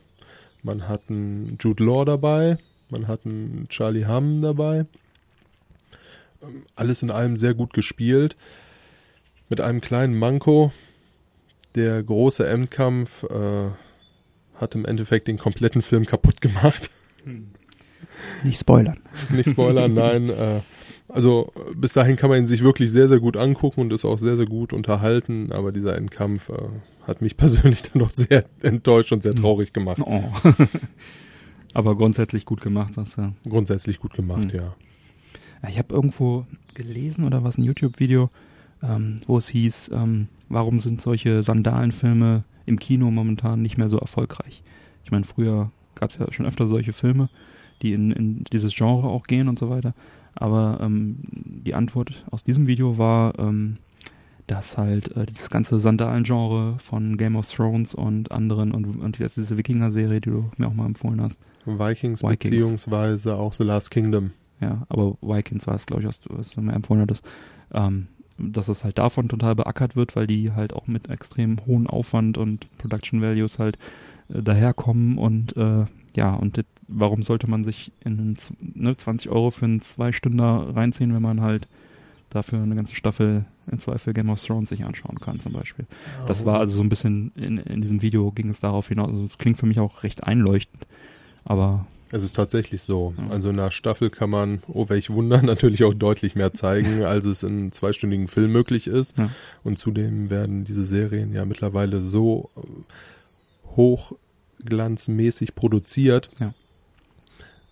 [0.62, 2.58] man hat einen Jude Law dabei,
[2.90, 4.86] man hat einen Charlie Hamm dabei.
[6.42, 8.36] Ähm, Alles in allem sehr gut gespielt.
[9.50, 10.72] Mit einem kleinen Manko.
[11.76, 13.70] Der große Endkampf äh,
[14.56, 16.90] hat im Endeffekt den kompletten Film kaputt gemacht.
[18.44, 19.00] Nicht spoilern.
[19.30, 20.30] Nicht spoilern, nein.
[20.30, 20.62] Äh,
[21.08, 24.20] also bis dahin kann man ihn sich wirklich sehr, sehr gut angucken und ist auch
[24.20, 25.52] sehr, sehr gut unterhalten.
[25.52, 26.54] Aber dieser Endkampf äh,
[27.06, 30.02] hat mich persönlich dann doch sehr enttäuscht und sehr traurig gemacht.
[30.04, 30.24] Oh.
[31.76, 33.34] Aber grundsätzlich gut gemacht, sagst du.
[33.48, 34.60] Grundsätzlich gut gemacht, Hm.
[34.60, 34.76] ja.
[35.70, 38.30] Ich habe irgendwo gelesen oder was, ein YouTube-Video,
[38.82, 43.98] ähm, wo es hieß, ähm, warum sind solche Sandalenfilme im Kino momentan nicht mehr so
[43.98, 44.64] erfolgreich?
[45.04, 47.30] Ich meine, früher gab es ja schon öfter solche Filme,
[47.82, 49.94] die in, in dieses Genre auch gehen und so weiter.
[50.34, 53.78] Aber ähm, die Antwort aus diesem Video war, ähm,
[54.48, 59.38] dass halt äh, dieses ganze Sandalen-Genre von Game of Thrones und anderen und, und jetzt
[59.38, 62.40] diese Wikinger-Serie, die du mir auch mal empfohlen hast, Vikings, Vikings.
[62.56, 64.32] beziehungsweise auch The Last Kingdom.
[64.62, 67.26] ja, aber Vikings war es, glaube ich, was, du- was du mir empfohlen hattest,
[67.74, 71.88] ähm, dass es halt davon total beackert wird, weil die halt auch mit extrem hohen
[71.88, 73.78] Aufwand und Production Values halt
[74.30, 75.86] äh, daherkommen und äh,
[76.16, 81.22] ja, und warum sollte man sich in ne, 20 Euro für einen Zwei-Stünder reinziehen, wenn
[81.22, 81.68] man halt
[82.36, 85.86] dafür eine ganze Staffel im Zweifel Game of Thrones sich anschauen kann zum Beispiel.
[86.28, 89.24] Das war also so ein bisschen, in, in diesem Video ging es darauf hinaus, also
[89.26, 90.86] es klingt für mich auch recht einleuchtend,
[91.44, 93.14] aber Es ist tatsächlich so.
[93.18, 93.30] Ja.
[93.30, 97.26] Also in einer Staffel kann man, oh welch Wunder, natürlich auch deutlich mehr zeigen, als
[97.26, 99.18] es in einem zweistündigen Film möglich ist.
[99.18, 99.30] Ja.
[99.64, 102.62] Und zudem werden diese Serien ja mittlerweile so äh,
[103.76, 106.30] hochglanzmäßig produziert.
[106.40, 106.54] Ja.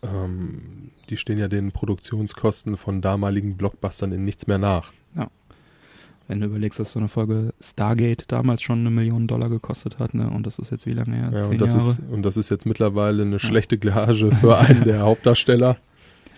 [0.03, 4.91] Ähm, die stehen ja den Produktionskosten von damaligen Blockbustern in nichts mehr nach.
[6.29, 10.13] Wenn du überlegst, dass so eine Folge Stargate damals schon eine Million Dollar gekostet hat,
[10.13, 10.29] ne?
[10.29, 11.29] Und das ist jetzt wie lange her?
[11.33, 11.89] Ja, und, das Jahre?
[11.89, 15.75] ist, und das ist jetzt mittlerweile eine schlechte Gage für einen der Hauptdarsteller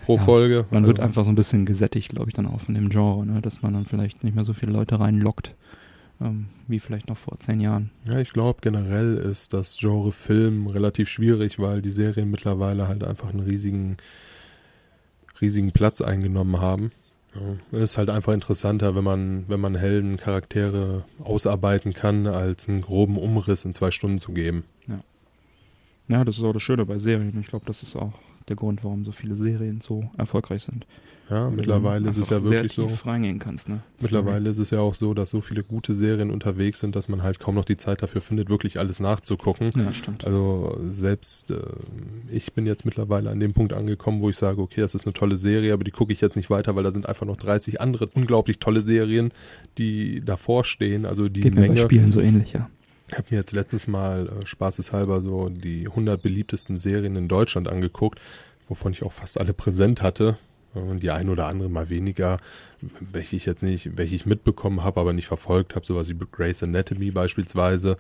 [0.06, 0.66] pro Ja, Folge.
[0.72, 3.28] man wird Also- einfach so ein bisschen gesättigt, glaube ich, dann auch von dem Genre,
[3.28, 3.42] ne?
[3.44, 5.54] Dass man dann vielleicht nicht mehr so viele Leute reinlockt,
[6.22, 7.92] ähm, wie vielleicht noch vor zehn Jahren.
[8.06, 13.04] Ja, ich glaube, generell ist das Genre Film relativ schwierig, weil die Serien mittlerweile halt
[13.04, 13.98] einfach einen riesigen,
[15.42, 16.92] riesigen Platz eingenommen haben.
[17.36, 22.70] Ja, es ist halt einfach interessanter, wenn man, wenn man Helden, Charaktere ausarbeiten kann, als
[22.70, 24.64] einen groben Umriss in zwei Stunden zu geben.
[26.08, 27.38] Ja, das ist auch das Schöne bei Serien.
[27.40, 28.14] Ich glaube, das ist auch
[28.48, 30.86] der Grund, warum so viele Serien so erfolgreich sind.
[31.30, 32.88] Ja, Weil mittlerweile ist es ja wirklich sehr so.
[32.88, 33.80] tief reingehen kannst, ne?
[34.00, 37.24] Mittlerweile ist es ja auch so, dass so viele gute Serien unterwegs sind, dass man
[37.24, 39.72] halt kaum noch die Zeit dafür findet, wirklich alles nachzugucken.
[39.76, 40.24] Ja, stimmt.
[40.24, 41.56] Also selbst äh,
[42.32, 45.14] ich bin jetzt mittlerweile an dem Punkt angekommen, wo ich sage, okay, das ist eine
[45.14, 47.82] tolle Serie, aber die gucke ich jetzt nicht weiter, weil da sind einfach noch 30
[47.82, 49.32] andere unglaublich tolle Serien,
[49.80, 51.08] die davor stehen.
[51.08, 51.82] Also die Geht mir bei Menge.
[51.82, 52.70] Spielen so ähnlich, ja.
[53.08, 57.68] Ich habe mir jetzt letztens mal äh, spaßeshalber so die 100 beliebtesten Serien in Deutschland
[57.68, 58.20] angeguckt.
[58.68, 60.38] wovon ich auch fast alle präsent hatte.
[60.76, 62.38] Und die ein oder andere mal weniger,
[63.12, 66.62] welche ich jetzt nicht, welche ich mitbekommen habe, aber nicht verfolgt habe, sowas wie Grey's
[66.62, 67.98] Anatomy beispielsweise,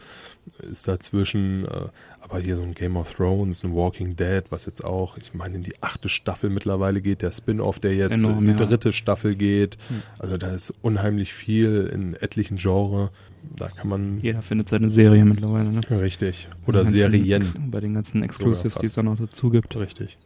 [0.59, 1.87] ist dazwischen, äh,
[2.21, 5.55] aber hier so ein Game of Thrones, ein Walking Dead, was jetzt auch, ich meine,
[5.55, 8.67] in die achte Staffel mittlerweile geht, der Spin-off, der jetzt Enorm, in die ja.
[8.67, 9.77] dritte Staffel geht.
[9.87, 10.01] Hm.
[10.19, 13.09] Also da ist unheimlich viel in etlichen Genres.
[13.55, 15.81] Da kann man Jeder findet seine Serie mittlerweile, ne?
[16.01, 16.47] richtig.
[16.63, 17.41] Bei Oder ganzen Serien.
[17.43, 19.75] Ex- Bei den ganzen Exclusives, die es dann noch dazu gibt.
[19.75, 20.17] Richtig.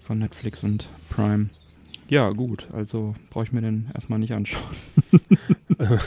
[0.00, 1.50] Von Netflix und Prime.
[2.08, 4.62] Ja, gut, also brauche ich mir den erstmal nicht anschauen.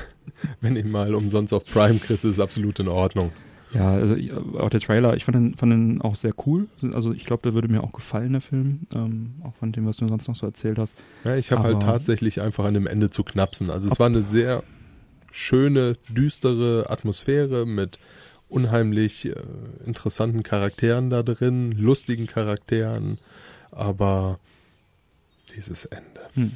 [0.62, 3.32] Wenn ich mal umsonst auf Prime kriegst, ist es absolut in Ordnung.
[3.74, 6.68] Ja, also ich, auch der Trailer, ich fand den, fand den auch sehr cool.
[6.94, 8.82] Also ich glaube, der würde mir auch gefallen, der Film.
[8.94, 10.94] Ähm, auch von dem, was du sonst noch so erzählt hast.
[11.24, 13.70] Ja, ich habe halt tatsächlich einfach an dem Ende zu knapsen.
[13.70, 14.64] Also es war eine sehr
[15.32, 17.98] schöne, düstere Atmosphäre mit
[18.50, 19.36] unheimlich äh,
[19.86, 23.18] interessanten Charakteren da drin, lustigen Charakteren,
[23.72, 24.40] aber
[25.56, 26.22] dieses Ende.
[26.36, 26.52] Hm.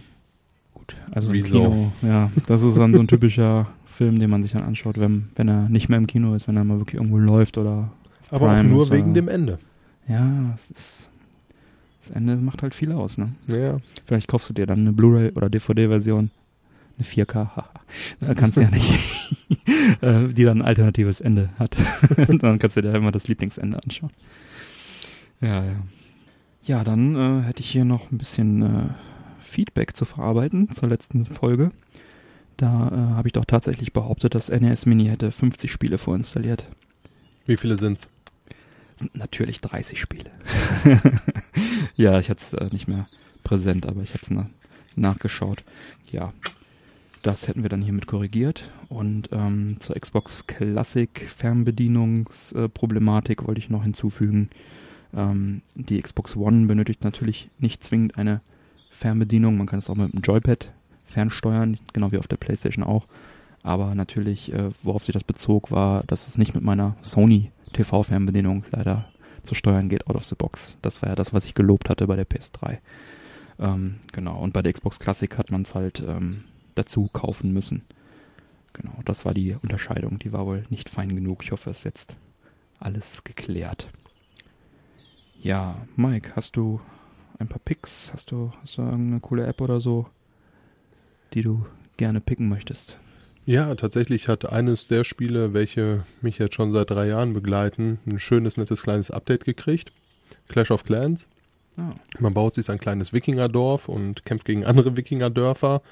[0.74, 1.64] Gut, also im Wieso?
[1.64, 5.30] Kino, ja, das ist dann so ein typischer Film, den man sich dann anschaut, wenn,
[5.36, 7.91] wenn er nicht mehr im Kino ist, wenn er mal wirklich irgendwo läuft oder
[8.30, 9.58] Aber Prime auch nur ist, wegen dem Ende.
[10.08, 11.10] ja, es ist
[12.02, 13.34] das Ende macht halt viel aus, ne?
[13.48, 16.30] Ja, Vielleicht kaufst du dir dann eine Blu-ray oder DVD-Version,
[17.00, 17.66] eine 4K, haha.
[18.36, 19.38] Kannst du ja nicht,
[20.02, 21.76] äh, die dann ein alternatives Ende hat.
[22.28, 24.12] dann kannst du dir immer das Lieblingsende anschauen.
[25.41, 25.76] Ja, ja.
[26.66, 28.89] Ja, dann äh, hätte ich hier noch ein bisschen äh,
[29.43, 31.72] Feedback zu verarbeiten zur letzten Folge.
[32.57, 36.68] Da äh, habe ich doch tatsächlich behauptet, das NES Mini hätte 50 Spiele vorinstalliert.
[37.45, 38.09] wie viele sind's?
[39.13, 40.32] Natürlich 30 Spiele.
[41.95, 43.05] ja, ich hatte es äh, nicht mehr
[43.43, 44.49] präsent, aber ich habe es na
[44.95, 45.63] nachgeschaut.
[46.11, 46.34] Ja,
[47.22, 48.72] das hätten wir dann hiermit korrigiert.
[48.88, 54.49] Und ähm, zur Xbox Classic Fernbedienungsproblematik wollte ich noch hinzufügen.
[55.16, 58.41] Ähm, die Xbox One benötigt natürlich nicht zwingend eine
[58.91, 59.57] Fernbedienung.
[59.57, 60.72] Man kann es auch mit dem Joypad
[61.05, 63.07] fernsteuern, genau wie auf der PlayStation auch.
[63.63, 68.63] Aber natürlich, äh, worauf sich das bezog, war, dass es nicht mit meiner Sony TV-Fernbedienung
[68.72, 69.05] leider
[69.43, 70.78] zu steuern geht, out of the box.
[70.82, 72.78] Das war ja das, was ich gelobt hatte bei der PS3.
[73.59, 76.43] Ähm, genau, und bei der Xbox Classic hat man es halt ähm,
[76.76, 77.84] dazu kaufen müssen.
[78.74, 80.20] Genau, das war die Unterscheidung.
[80.20, 81.43] Die war wohl nicht fein genug.
[81.43, 82.16] Ich hoffe, es ist jetzt
[82.80, 83.88] alles geklärt.
[85.46, 86.82] Ja, Mike, hast du
[87.38, 88.12] ein paar Picks?
[88.12, 90.08] Hast du, hast du irgendeine coole App oder so,
[91.36, 91.68] die du
[91.98, 92.98] gerne picken möchtest?
[93.46, 98.18] Ja, tatsächlich hat eines der Spiele, welche mich jetzt schon seit drei Jahren begleiten, ein
[98.18, 99.91] schönes, nettes kleines Update gekriegt.
[100.48, 101.28] Clash of Clans.
[101.78, 105.84] Ah, Man baut sich ein kleines Wikingerdorf und kämpft gegen andere Wikingerdörfer.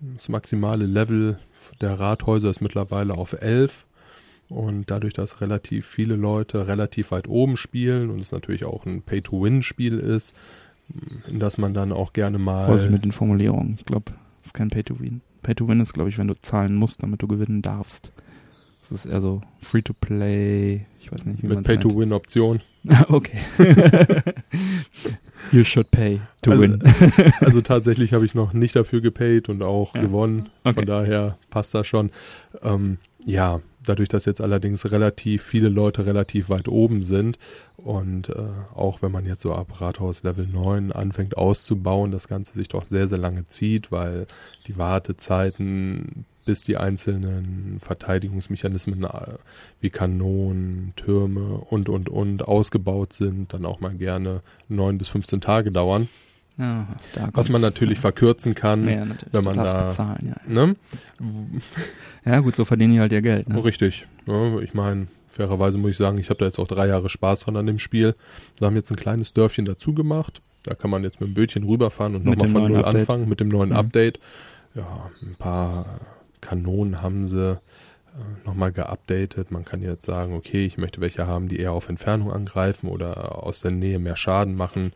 [0.00, 1.38] Das maximale Level
[1.80, 3.85] der Rathäuser ist mittlerweile auf 11.
[4.48, 9.02] Und dadurch, dass relativ viele Leute relativ weit oben spielen und es natürlich auch ein
[9.02, 10.34] Pay-to-Win-Spiel ist,
[11.28, 13.74] in das man dann auch gerne mal Vorsicht mit den Formulierungen.
[13.78, 15.20] Ich glaube, es ist kein Pay-to-Win.
[15.42, 18.12] Pay-to-Win ist, glaube ich, wenn du zahlen musst, damit du gewinnen darfst.
[18.82, 20.86] Es ist eher so Free-to-Play.
[21.00, 21.64] Ich weiß nicht, wie mit.
[21.64, 22.60] Pay-to-Win-Option.
[23.08, 23.38] okay.
[25.52, 26.78] you should pay to Also- win.
[27.40, 30.02] Also tatsächlich habe ich noch nicht dafür gepaid und auch Ja.
[30.02, 30.48] gewonnen.
[30.64, 30.74] Okay.
[30.74, 32.10] Von daher passt das schon.
[32.62, 37.38] Ähm, ja, dadurch, dass jetzt allerdings relativ viele Leute relativ weit oben sind
[37.76, 38.34] und äh,
[38.74, 42.84] auch wenn man jetzt so ab Rathaus Level 9 anfängt auszubauen, das Ganze sich doch
[42.84, 44.26] sehr, sehr lange zieht, weil
[44.66, 49.34] die Wartezeiten bis die einzelnen Verteidigungsmechanismen äh,
[49.80, 55.40] wie Kanonen, Türme und, und, und ausgebaut sind, dann auch mal gerne 9 bis 15
[55.40, 56.08] Tage dauern.
[56.58, 58.88] Ja, da Was man natürlich verkürzen kann.
[58.88, 59.32] ja, natürlich.
[59.32, 60.52] wenn man da- bezahlen, ja.
[60.52, 60.74] Ne?
[62.24, 63.48] Ja, gut, so verdienen die halt ihr Geld.
[63.48, 63.62] Ne?
[63.62, 64.06] Richtig.
[64.26, 67.40] Ja, ich meine, fairerweise muss ich sagen, ich habe da jetzt auch drei Jahre Spaß
[67.40, 68.14] dran an dem Spiel.
[68.58, 70.40] Wir haben jetzt ein kleines Dörfchen dazu gemacht.
[70.64, 72.96] Da kann man jetzt mit dem Bötchen rüberfahren und nochmal von Null Update.
[73.02, 73.76] anfangen mit dem neuen Mhm.
[73.76, 74.18] Update.
[74.74, 76.00] Ja, ein paar
[76.40, 77.56] Kanonen haben sie äh,
[78.46, 79.50] nochmal geupdatet.
[79.50, 83.44] Man kann jetzt sagen, okay, ich möchte welche haben, die eher auf Entfernung angreifen oder
[83.44, 84.92] aus der Nähe mehr Schaden machen.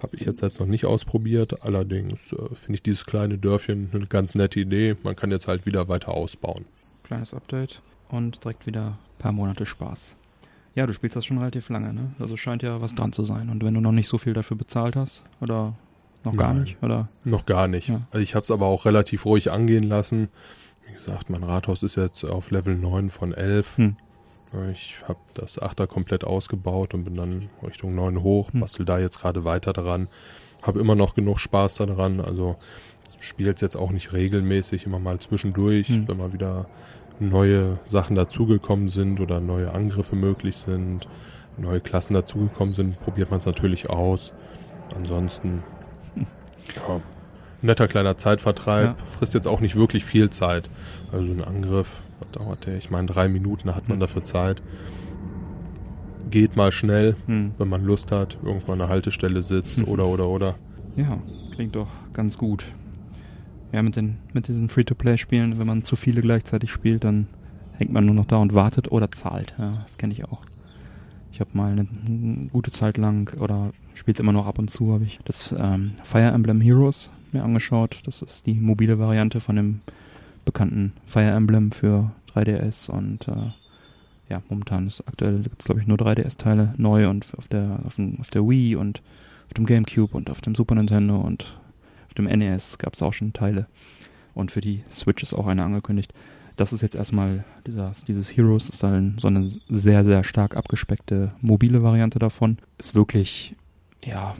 [0.00, 1.62] Habe ich jetzt jetzt noch nicht ausprobiert.
[1.62, 4.96] Allerdings äh, finde ich dieses kleine Dörfchen eine ganz nette Idee.
[5.02, 6.66] Man kann jetzt halt wieder weiter ausbauen.
[7.04, 10.16] Kleines Update und direkt wieder ein paar Monate Spaß.
[10.74, 12.14] Ja, du spielst das schon relativ lange, ne?
[12.18, 13.48] Also scheint ja was dran zu sein.
[13.48, 15.74] Und wenn du noch nicht so viel dafür bezahlt hast, oder
[16.24, 16.64] noch gar Nein.
[16.64, 17.08] nicht, oder?
[17.24, 17.88] Noch gar nicht.
[17.88, 18.02] Ja.
[18.10, 20.28] Also ich habe es aber auch relativ ruhig angehen lassen.
[20.86, 23.76] Wie gesagt, mein Rathaus ist jetzt auf Level 9 von 11.
[23.76, 23.96] Hm.
[24.72, 28.60] Ich habe das Achter komplett ausgebaut und bin dann Richtung 9 hoch, Hm.
[28.60, 30.08] bastel da jetzt gerade weiter dran.
[30.62, 32.20] Habe immer noch genug Spaß daran.
[32.20, 32.56] Also
[33.20, 36.08] spiele jetzt auch nicht regelmäßig, immer mal zwischendurch, Hm.
[36.08, 36.66] wenn mal wieder
[37.20, 41.08] neue Sachen dazugekommen sind oder neue Angriffe möglich sind,
[41.56, 44.32] neue Klassen dazugekommen sind, probiert man es natürlich aus.
[44.94, 45.62] ansonsten,
[46.16, 47.00] ja,
[47.62, 48.98] netter kleiner Zeitvertreib.
[48.98, 49.04] Ja.
[49.06, 50.68] Frisst jetzt auch nicht wirklich viel Zeit.
[51.10, 52.76] Also ein Angriff, was dauert der?
[52.78, 54.00] Ich meine, drei Minuten hat man Hm.
[54.00, 54.62] dafür Zeit.
[56.30, 57.52] Geht mal schnell, Hm.
[57.58, 59.84] wenn man Lust hat, irgendwo an der Haltestelle sitzt Mhm.
[59.88, 60.54] oder, oder, oder.
[60.96, 61.18] Ja,
[61.54, 62.64] klingt doch ganz gut.
[63.72, 67.26] Ja, mit, den, mit diesen Free-to-Play-Spielen, wenn man zu viele gleichzeitig spielt, dann
[67.76, 69.54] hängt man nur noch da und wartet oder zahlt.
[69.58, 70.42] Ja, das kenne ich auch.
[71.32, 74.70] Ich habe mal eine, eine gute Zeit lang oder spiele es immer noch ab und
[74.70, 77.98] zu, habe ich das ähm, Fire Emblem Heroes mir angeschaut.
[78.06, 79.80] Das ist die mobile Variante von dem
[80.44, 83.52] bekannten Fire Emblem für 3DS und äh,
[84.28, 87.96] ja, momentan ist aktuell gibt es glaube ich nur 3DS-Teile neu und auf der auf,
[87.96, 89.02] dem, auf der Wii und
[89.46, 91.56] auf dem GameCube und auf dem Super Nintendo und
[92.08, 93.66] auf dem NES gab es auch schon Teile.
[94.34, 96.12] Und für die Switch ist auch eine angekündigt.
[96.56, 101.32] Das ist jetzt erstmal, dieser, dieses Heroes ist dann so eine sehr, sehr stark abgespeckte
[101.40, 102.58] mobile Variante davon.
[102.78, 103.56] Ist wirklich,
[104.04, 104.36] ja,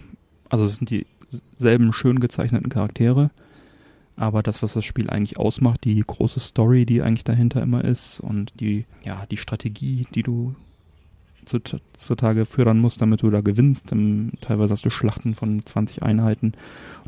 [0.48, 3.30] also es sind dieselben schön gezeichneten Charaktere,
[4.16, 8.20] aber das, was das Spiel eigentlich ausmacht, die große Story, die eigentlich dahinter immer ist
[8.20, 10.54] und die, ja, die Strategie, die du
[11.46, 13.90] zut- zutage führen musst, damit du da gewinnst.
[13.92, 16.52] Ähm, teilweise hast du Schlachten von 20 Einheiten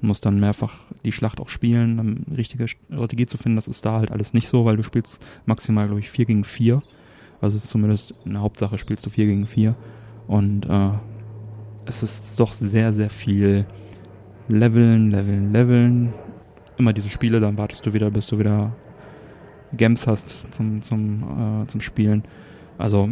[0.00, 3.56] und musst dann mehrfach die Schlacht auch spielen, um eine richtige Strategie zu finden.
[3.56, 6.44] Das ist da halt alles nicht so, weil du spielst maximal, glaube ich, 4 gegen
[6.44, 6.82] 4.
[7.40, 9.74] Also zumindest in der Hauptsache spielst du 4 gegen 4.
[10.26, 10.90] Und äh,
[11.84, 13.64] es ist doch sehr, sehr viel
[14.48, 16.12] Leveln, Leveln, Leveln.
[16.78, 18.72] Immer diese Spiele, dann wartest du wieder, bis du wieder
[19.72, 22.22] Games hast zum, zum, äh, zum Spielen.
[22.78, 23.10] Also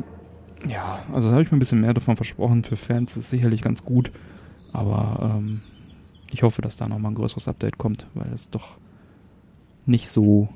[0.69, 2.63] ja, also da habe ich mir ein bisschen mehr davon versprochen.
[2.65, 4.11] Für Fans ist sicherlich ganz gut.
[4.73, 5.61] Aber ähm,
[6.31, 8.77] ich hoffe, dass da nochmal ein größeres Update kommt, weil es doch
[9.87, 10.49] nicht so,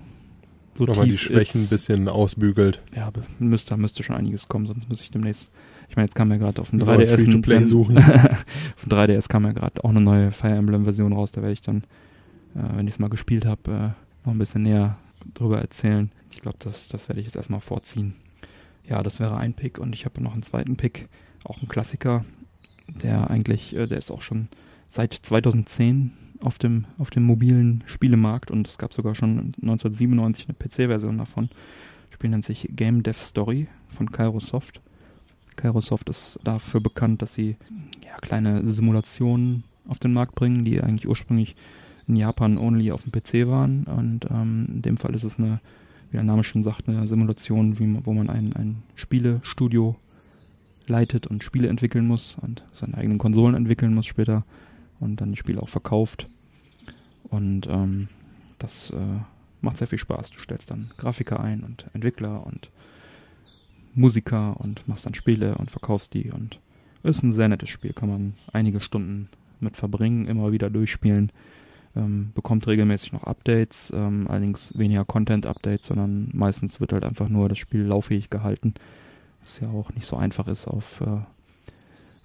[0.74, 1.70] so Nochmal die tief Schwächen ein ist.
[1.70, 2.80] bisschen ausbügelt.
[2.96, 5.50] Ja, müsste, da müsste schon einiges kommen, sonst muss ich demnächst.
[5.90, 7.12] Ich meine, jetzt kam ja gerade auf dem Neues 3DS.
[7.12, 7.98] ein- Free-to-Play suchen.
[7.98, 11.32] auf dem 3DS kam ja gerade auch eine neue Fire Emblem-Version raus.
[11.32, 11.84] Da werde ich dann,
[12.76, 14.96] wenn ich es mal gespielt habe, äh, noch ein bisschen näher
[15.34, 16.10] drüber erzählen.
[16.30, 18.14] Ich glaube, das, das werde ich jetzt erstmal vorziehen.
[18.88, 21.08] Ja, das wäre ein Pick und ich habe noch einen zweiten Pick,
[21.44, 22.24] auch ein Klassiker,
[22.88, 24.48] der eigentlich, äh, der ist auch schon
[24.90, 30.56] seit 2010 auf dem, auf dem mobilen Spielemarkt und es gab sogar schon 1997 eine
[30.56, 31.50] PC-Version davon.
[32.08, 34.80] Das Spiel nennt sich Game Dev Story von Kairosoft.
[35.56, 37.56] Kairosoft ist dafür bekannt, dass sie
[38.04, 41.56] ja, kleine Simulationen auf den Markt bringen, die eigentlich ursprünglich
[42.08, 43.84] in Japan only auf dem PC waren.
[43.84, 45.60] Und ähm, in dem Fall ist es eine,
[46.10, 49.96] wie der Name schon sagt, eine Simulation, wie, wo man ein, ein Spielestudio
[50.86, 54.44] leitet und Spiele entwickeln muss und seine eigenen Konsolen entwickeln muss später
[55.00, 56.26] und dann die Spiele auch verkauft.
[57.24, 58.08] Und ähm,
[58.58, 59.20] das äh,
[59.60, 60.30] macht sehr viel Spaß.
[60.30, 62.70] Du stellst dann Grafiker ein und Entwickler und
[63.94, 66.60] Musiker und machst dann Spiele und verkaufst die und
[67.02, 69.28] ist ein sehr nettes Spiel, kann man einige Stunden
[69.60, 71.32] mit verbringen, immer wieder durchspielen,
[71.96, 77.48] ähm, bekommt regelmäßig noch Updates, ähm, allerdings weniger Content-Updates, sondern meistens wird halt einfach nur
[77.48, 78.74] das Spiel lauffähig gehalten,
[79.42, 81.20] was ja auch nicht so einfach ist auf, äh,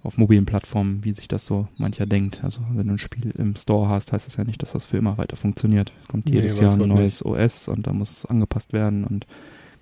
[0.04, 2.44] auf mobilen Plattformen, wie sich das so mancher denkt.
[2.44, 4.98] Also wenn du ein Spiel im Store hast, heißt das ja nicht, dass das für
[4.98, 5.94] immer weiter funktioniert.
[6.10, 9.26] Kommt Nee, jedes weiß Jahr ein neues OS und da muss angepasst werden und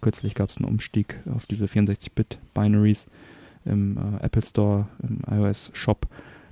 [0.02, 3.08] kürzlich gab es einen Umstieg auf diese 64-Bit-Binaries
[3.66, 6.08] im äh, Apple Store, im iOS Shop.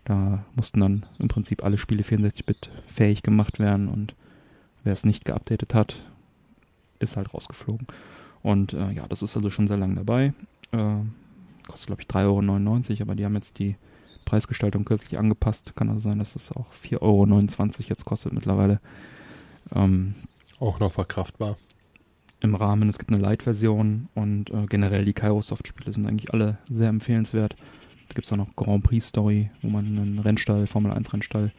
[0.10, 4.16] Da mussten dann im Prinzip alle Spiele 64-Bit fähig gemacht werden und
[4.84, 6.02] wer es nicht geupdatet hat,
[6.98, 7.86] ist halt rausgeflogen.
[8.42, 10.34] Und äh, ja, das ist also schon sehr lang dabei.
[10.72, 10.96] Äh,
[11.68, 13.76] kostet glaube ich 3,99 Euro, aber die haben jetzt die
[14.26, 15.76] Preisgestaltung kürzlich angepasst.
[15.76, 18.80] Kann also sein, dass es auch 4,29 Euro jetzt kostet mittlerweile.
[19.76, 20.16] Ähm,
[20.60, 21.58] Auch noch verkraftbar.
[22.40, 22.90] im Rahmen.
[22.90, 27.56] Es gibt eine Light-Version und äh, generell die Kairosoft-Spiele sind eigentlich alle sehr empfehlenswert.
[28.16, 31.52] Gibt es auch noch Grand Prix Story, wo man einen Rennstall, Formel 1 Rennstall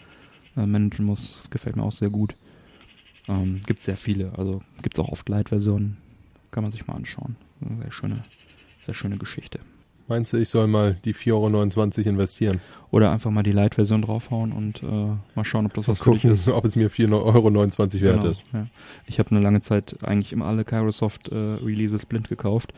[0.56, 1.38] äh, managen muss.
[1.42, 2.34] Das gefällt mir auch sehr gut.
[3.28, 5.96] Ähm, gibt sehr viele, also gibt es auch oft Light-Versionen.
[6.50, 7.36] Kann man sich mal anschauen.
[7.64, 8.24] Eine Sehr schöne,
[8.86, 9.60] sehr schöne Geschichte.
[10.08, 12.60] Meinst du, ich soll mal die 4,29 Euro investieren?
[12.90, 14.86] Oder einfach mal die Light-Version draufhauen und äh,
[15.36, 16.48] mal schauen, ob das was für dich Gucken, ist.
[16.48, 18.42] ob es mir 4,29 Euro wert Genau, ist.
[18.52, 18.66] Ja.
[19.06, 22.74] Ich habe eine lange Zeit eigentlich immer alle Kairosoft äh, Releases blind gekauft.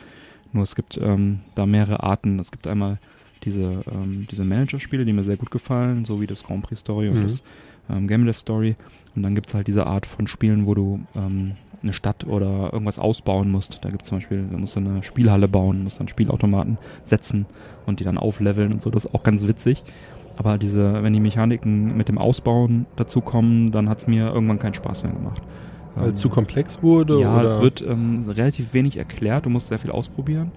[0.52, 2.38] Nur es gibt ähm, da mehrere Arten.
[2.38, 2.98] Es gibt einmal
[3.44, 7.08] diese, ähm, diese Manager-Spiele, die mir sehr gut gefallen, so wie das Grand Prix Story
[7.08, 7.22] und Mhm.
[7.24, 7.42] das
[7.90, 8.76] ähm, Game Dev Story.
[9.16, 12.72] Und dann gibt es halt diese Art von Spielen, wo du ähm, eine Stadt oder
[12.72, 13.80] irgendwas ausbauen musst.
[13.84, 17.44] Da gibt es zum Beispiel, da musst du eine Spielhalle bauen, musst dann Spielautomaten setzen
[17.86, 18.90] und die dann aufleveln und so.
[18.90, 19.82] Das ist auch ganz witzig.
[20.36, 24.58] Aber diese, wenn die Mechaniken mit dem Ausbauen dazu kommen, dann hat es mir irgendwann
[24.60, 25.42] keinen Spaß mehr gemacht.
[25.96, 27.20] Weil Ähm, es zu komplex wurde?
[27.20, 27.44] ja, oder?
[27.44, 29.44] es wird ähm, relativ wenig erklärt.
[29.44, 30.52] Du musst sehr viel ausprobieren.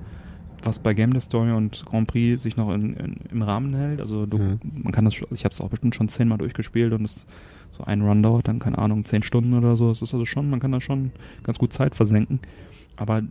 [0.66, 4.02] Was bei Game Story und Grand Prix sich noch in, in, im Rahmen hält.
[4.02, 4.60] Also du, Mhm.
[4.84, 7.26] man kann das, ich habe es auch bestimmt schon zehnmal durchgespielt und es
[7.72, 9.92] so ein Run dauert dann keine Ahnung zehn Stunden oder so.
[9.92, 11.12] Es ist also schon, man kann da schon
[11.44, 12.40] ganz gut Zeit versenken.
[12.96, 13.22] Aber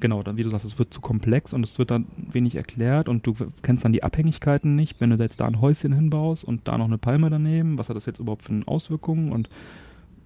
[0.00, 3.08] genau, dann wie du sagst, es wird zu komplex und es wird dann wenig erklärt
[3.08, 6.68] und du kennst dann die Abhängigkeiten nicht, wenn du jetzt da ein Häuschen hinbaust und
[6.68, 9.48] da noch eine Palme daneben, was hat das jetzt überhaupt für Auswirkungen und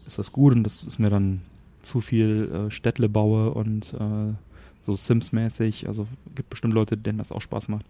[0.07, 1.43] ist das gut und das ist mir dann
[1.83, 4.35] zu viel äh, Städtle baue und äh,
[4.89, 7.85] so Sims-mäßig, also gibt bestimmt Leute, denen das auch Spaß macht.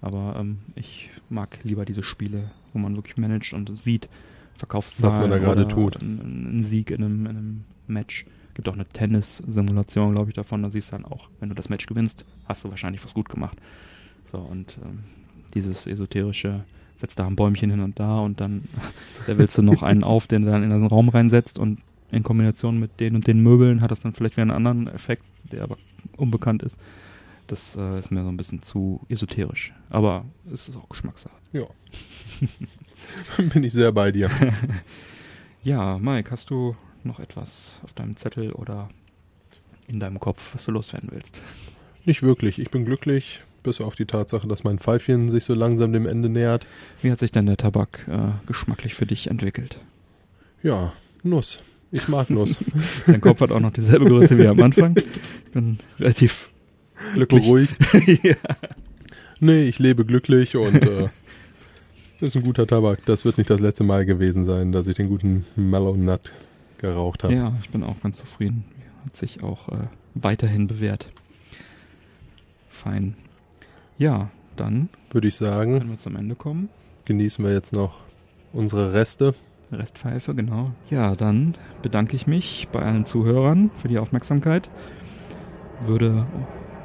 [0.00, 4.08] Aber ähm, ich mag lieber diese Spiele, wo man wirklich managt und sieht,
[4.56, 6.00] Verkaufszahlen Was man da gerade tut.
[6.00, 8.24] Einen, einen Sieg in einem, in einem Match.
[8.54, 10.62] Gibt auch eine Tennis-Simulation, glaube ich, davon.
[10.62, 13.28] Da siehst du dann auch, wenn du das Match gewinnst, hast du wahrscheinlich was gut
[13.28, 13.58] gemacht.
[14.32, 15.00] So, und ähm,
[15.52, 16.64] dieses esoterische,
[16.96, 18.64] setzt da ein Bäumchen hin und da und dann
[19.26, 21.80] da willst du noch einen auf, den du dann in den Raum reinsetzt und
[22.12, 25.24] in Kombination mit den und den Möbeln hat das dann vielleicht wieder einen anderen Effekt,
[25.50, 25.76] der aber
[26.16, 26.78] unbekannt ist.
[27.46, 29.72] Das äh, ist mir so ein bisschen zu esoterisch.
[29.88, 31.34] Aber es ist auch Geschmackssache.
[31.52, 31.64] Ja.
[33.52, 34.30] Bin ich sehr bei dir.
[35.62, 38.88] Ja, Mike, hast du noch etwas auf deinem Zettel oder
[39.88, 41.42] in deinem Kopf, was du loswerden willst?
[42.06, 42.58] Nicht wirklich.
[42.58, 46.30] Ich bin glücklich, bis auf die Tatsache, dass mein Pfeifchen sich so langsam dem Ende
[46.30, 46.66] nähert.
[47.02, 49.78] Wie hat sich denn der Tabak äh, geschmacklich für dich entwickelt?
[50.62, 51.60] Ja, Nuss.
[51.92, 52.58] Ich mag Nuss.
[53.06, 54.94] Dein Kopf hat auch noch dieselbe Größe wie am Anfang.
[54.96, 56.50] Ich bin relativ
[57.14, 57.42] glücklich.
[57.42, 57.76] Beruhigt.
[58.22, 58.36] ja.
[59.40, 61.08] Nee, ich lebe glücklich und äh,
[62.20, 63.04] ist ein guter Tabak.
[63.06, 66.32] Das wird nicht das letzte Mal gewesen sein, dass ich den guten Mellow Nut
[66.78, 67.34] geraucht habe.
[67.34, 68.64] ja, ich bin auch ganz zufrieden.
[69.04, 71.08] Hat sich auch äh, weiterhin bewährt.
[72.68, 73.14] Fein.
[73.98, 76.68] Ja, dann Würde ich sagen, können wir zum Ende kommen.
[77.04, 78.00] genießen wir jetzt noch
[78.52, 79.34] unsere Reste.
[79.72, 80.72] Restpfeife, genau.
[80.88, 84.68] Ja, dann bedanke ich mich bei allen Zuhörern für die Aufmerksamkeit.
[85.86, 86.26] Würde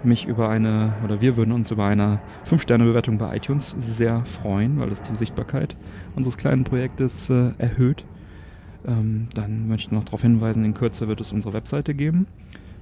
[0.04, 2.20] mich über eine, oder wir würden uns über eine
[2.50, 5.76] 5-Sterne-Bewertung bei iTunes sehr freuen, weil es die Sichtbarkeit
[6.16, 8.06] unseres kleinen Projektes äh, erhöht.
[8.86, 12.28] Ähm, dann möchte ich noch darauf hinweisen, in Kürze wird es unsere Webseite geben